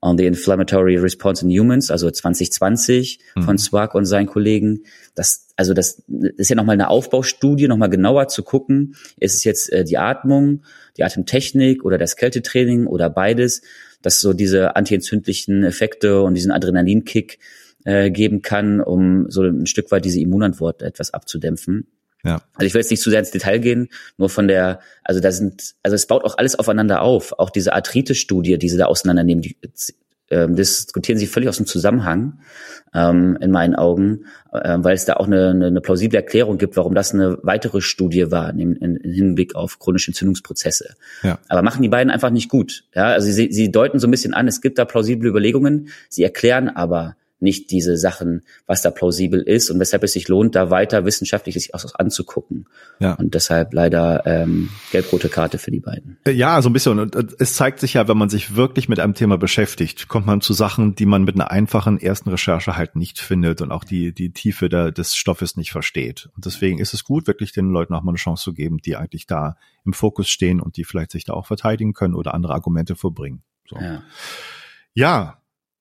on 0.00 0.16
the 0.16 0.26
Inflammatory 0.26 0.96
Response 0.96 1.44
in 1.44 1.50
Humans, 1.50 1.90
also 1.90 2.10
2020 2.10 3.18
mhm. 3.34 3.42
von 3.42 3.58
Swag 3.58 3.94
und 3.94 4.06
seinen 4.06 4.26
Kollegen. 4.26 4.84
Das, 5.14 5.48
also 5.56 5.74
das 5.74 6.02
ist 6.36 6.48
ja 6.48 6.56
nochmal 6.56 6.74
eine 6.74 6.88
Aufbaustudie, 6.88 7.68
nochmal 7.68 7.90
genauer 7.90 8.28
zu 8.28 8.42
gucken, 8.42 8.96
ist 9.18 9.34
es 9.34 9.44
jetzt 9.44 9.70
äh, 9.72 9.84
die 9.84 9.98
Atmung, 9.98 10.62
die 10.96 11.04
Atemtechnik 11.04 11.84
oder 11.84 11.98
das 11.98 12.16
Kältetraining 12.16 12.86
oder 12.86 13.10
beides, 13.10 13.62
dass 14.02 14.20
so 14.20 14.32
diese 14.32 14.76
antientzündlichen 14.76 15.64
Effekte 15.64 16.22
und 16.22 16.34
diesen 16.34 16.52
Adrenalinkick 16.52 17.38
äh, 17.84 18.10
geben 18.10 18.40
kann, 18.40 18.80
um 18.80 19.28
so 19.28 19.42
ein 19.42 19.66
Stück 19.66 19.90
weit 19.90 20.04
diese 20.04 20.20
Immunantwort 20.20 20.80
etwas 20.82 21.12
abzudämpfen. 21.12 21.86
Ja. 22.24 22.42
Also 22.54 22.66
ich 22.66 22.74
will 22.74 22.80
jetzt 22.80 22.90
nicht 22.90 23.02
zu 23.02 23.10
sehr 23.10 23.20
ins 23.20 23.30
Detail 23.30 23.58
gehen, 23.58 23.88
nur 24.18 24.28
von 24.28 24.48
der, 24.48 24.80
also 25.04 25.20
da 25.20 25.32
sind, 25.32 25.74
also 25.82 25.94
es 25.94 26.06
baut 26.06 26.24
auch 26.24 26.36
alles 26.38 26.58
aufeinander 26.58 27.02
auf. 27.02 27.38
Auch 27.38 27.50
diese 27.50 27.72
Arthritis-Studie, 27.72 28.58
die 28.58 28.68
sie 28.68 28.76
da 28.76 28.86
auseinandernehmen, 28.86 29.42
die 29.42 29.56
äh, 30.30 30.48
diskutieren 30.48 31.18
sie 31.18 31.26
völlig 31.26 31.48
aus 31.48 31.56
dem 31.56 31.66
Zusammenhang, 31.66 32.38
ähm, 32.94 33.36
in 33.40 33.50
meinen 33.50 33.74
Augen, 33.74 34.26
äh, 34.52 34.76
weil 34.78 34.94
es 34.94 35.04
da 35.04 35.14
auch 35.14 35.26
eine, 35.26 35.50
eine, 35.50 35.66
eine 35.66 35.80
plausible 35.80 36.16
Erklärung 36.16 36.56
gibt, 36.56 36.76
warum 36.76 36.94
das 36.94 37.12
eine 37.12 37.38
weitere 37.42 37.80
Studie 37.80 38.30
war, 38.30 38.50
in 38.50 39.00
Hinblick 39.02 39.54
auf 39.54 39.78
chronische 39.78 40.10
Entzündungsprozesse. 40.10 40.94
Ja. 41.22 41.38
Aber 41.48 41.62
machen 41.62 41.82
die 41.82 41.88
beiden 41.88 42.10
einfach 42.12 42.30
nicht 42.30 42.48
gut. 42.48 42.84
Ja, 42.94 43.06
also 43.06 43.30
sie, 43.30 43.50
sie 43.50 43.72
deuten 43.72 43.98
so 43.98 44.06
ein 44.06 44.10
bisschen 44.10 44.34
an, 44.34 44.46
es 44.46 44.60
gibt 44.60 44.78
da 44.78 44.84
plausible 44.84 45.28
Überlegungen, 45.28 45.88
sie 46.08 46.22
erklären 46.22 46.68
aber 46.68 47.16
nicht 47.40 47.70
diese 47.70 47.96
Sachen, 47.96 48.42
was 48.66 48.82
da 48.82 48.90
plausibel 48.90 49.40
ist 49.40 49.70
und 49.70 49.80
weshalb 49.80 50.02
es 50.04 50.12
sich 50.12 50.28
lohnt, 50.28 50.54
da 50.54 50.70
weiter 50.70 51.04
wissenschaftlich 51.04 51.54
sich 51.54 51.74
auch 51.74 51.84
anzugucken. 51.94 52.66
Ja. 52.98 53.14
Und 53.14 53.34
deshalb 53.34 53.72
leider 53.72 54.24
ähm, 54.26 54.68
gelb-rote 54.92 55.28
Karte 55.28 55.58
für 55.58 55.70
die 55.70 55.80
beiden. 55.80 56.18
Äh, 56.24 56.32
ja, 56.32 56.60
so 56.60 56.68
ein 56.68 56.72
bisschen. 56.72 56.98
Und 56.98 57.16
äh, 57.16 57.24
es 57.38 57.54
zeigt 57.54 57.80
sich 57.80 57.94
ja, 57.94 58.08
wenn 58.08 58.18
man 58.18 58.28
sich 58.28 58.56
wirklich 58.56 58.88
mit 58.88 59.00
einem 59.00 59.14
Thema 59.14 59.38
beschäftigt, 59.38 60.08
kommt 60.08 60.26
man 60.26 60.40
zu 60.40 60.52
Sachen, 60.52 60.94
die 60.94 61.06
man 61.06 61.24
mit 61.24 61.34
einer 61.34 61.50
einfachen 61.50 61.98
ersten 61.98 62.28
Recherche 62.30 62.76
halt 62.76 62.96
nicht 62.96 63.18
findet 63.18 63.62
und 63.62 63.72
auch 63.72 63.84
die, 63.84 64.12
die 64.12 64.32
Tiefe 64.32 64.68
der, 64.68 64.92
des 64.92 65.16
Stoffes 65.16 65.56
nicht 65.56 65.72
versteht. 65.72 66.28
Und 66.36 66.44
deswegen 66.46 66.78
ist 66.78 66.94
es 66.94 67.04
gut, 67.04 67.26
wirklich 67.26 67.52
den 67.52 67.70
Leuten 67.70 67.94
auch 67.94 68.02
mal 68.02 68.12
eine 68.12 68.18
Chance 68.18 68.44
zu 68.44 68.52
geben, 68.52 68.78
die 68.78 68.96
eigentlich 68.96 69.26
da 69.26 69.56
im 69.84 69.92
Fokus 69.92 70.28
stehen 70.28 70.60
und 70.60 70.76
die 70.76 70.84
vielleicht 70.84 71.10
sich 71.10 71.24
da 71.24 71.32
auch 71.32 71.46
verteidigen 71.46 71.94
können 71.94 72.14
oder 72.14 72.34
andere 72.34 72.52
Argumente 72.52 72.96
vorbringen. 72.96 73.42
So. 73.68 73.76
Ja. 73.76 74.02
Ja, 74.92 75.39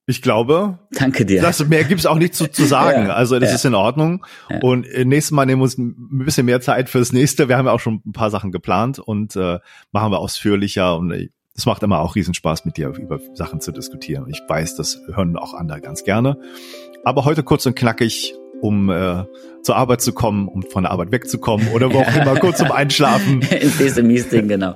ich 0.10 0.24
glaube. 0.24 0.80
Danke 0.92 1.24
dir. 1.24 1.40
Das, 1.42 1.64
mehr 1.68 1.84
gibt's 1.84 2.08
auch 2.08 2.18
nicht 2.18 2.34
zu, 2.34 2.48
zu 2.52 2.66
sagen. 2.66 3.04
ja, 3.08 3.14
also 3.14 3.40
das 3.40 3.50
ja. 3.50 3.56
ist 3.56 3.66
in 3.66 3.76
Ordnung. 3.76 4.26
Ja. 4.50 4.60
Und 4.62 4.88
äh, 4.88 5.06
nächstes 5.06 5.32
Mal 5.32 5.46
nehmen 5.46 5.62
wir 5.62 5.66
uns 5.66 5.78
ein 5.78 6.26
bisschen 6.26 6.48
mehr 6.48 6.62
Zeit 6.62 6.90
fürs 6.90 7.14
nächste. 7.14 7.48
Wir 7.48 7.58
haben 7.58 7.68
ja 7.68 7.72
auch 7.72 7.80
schon 7.80 8.02
ein 8.06 8.12
paar 8.12 8.32
Sachen 8.32 8.52
geplant 8.52 8.98
und 8.98 9.36
äh, 9.36 9.60
machen 9.92 10.12
wir 10.12 10.18
ausführlicher. 10.18 10.98
Und 10.98 11.12
äh, 11.12 11.30
es 11.56 11.68
macht 11.68 11.84
immer 11.84 12.00
auch 12.00 12.16
Riesenspaß, 12.16 12.66
mit 12.66 12.78
dir 12.78 12.90
über 12.90 13.20
Sachen 13.36 13.62
zu 13.62 13.72
diskutieren. 13.72 14.26
Ich 14.30 14.42
weiß, 14.48 14.76
das 14.76 15.00
hören 15.14 15.38
auch 15.38 15.54
andere 15.54 15.80
ganz 15.80 16.04
gerne. 16.04 16.38
Aber 17.04 17.26
heute 17.26 17.44
kurz 17.44 17.68
und 17.68 17.76
knackig, 17.76 18.34
um 18.62 18.90
äh, 18.90 19.26
zur 19.62 19.76
Arbeit 19.76 20.02
zu 20.02 20.14
kommen, 20.14 20.48
um 20.48 20.64
von 20.64 20.84
der 20.84 20.92
Arbeit 20.92 21.12
wegzukommen 21.12 21.68
oder 21.70 21.94
wo 21.94 22.00
auch 22.00 22.16
immer, 22.16 22.36
kurz 22.40 22.58
zum 22.58 22.72
Einschlafen. 22.72 23.42
Ins 23.62 23.80
nächste 23.80 24.02
Meeting, 24.02 24.48
genau. 24.48 24.74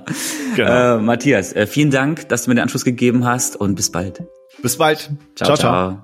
genau. 0.54 0.98
Äh, 0.98 1.00
Matthias, 1.00 1.52
äh, 1.54 1.66
vielen 1.66 1.90
Dank, 1.90 2.28
dass 2.28 2.44
du 2.44 2.50
mir 2.50 2.54
den 2.54 2.62
Anschluss 2.62 2.84
gegeben 2.84 3.24
hast 3.24 3.56
und 3.56 3.74
bis 3.74 3.90
bald. 3.90 4.22
Bis 4.62 4.76
bald. 4.76 5.10
ciao. 5.34 5.46
ciao. 5.48 5.56
ciao. 5.56 6.03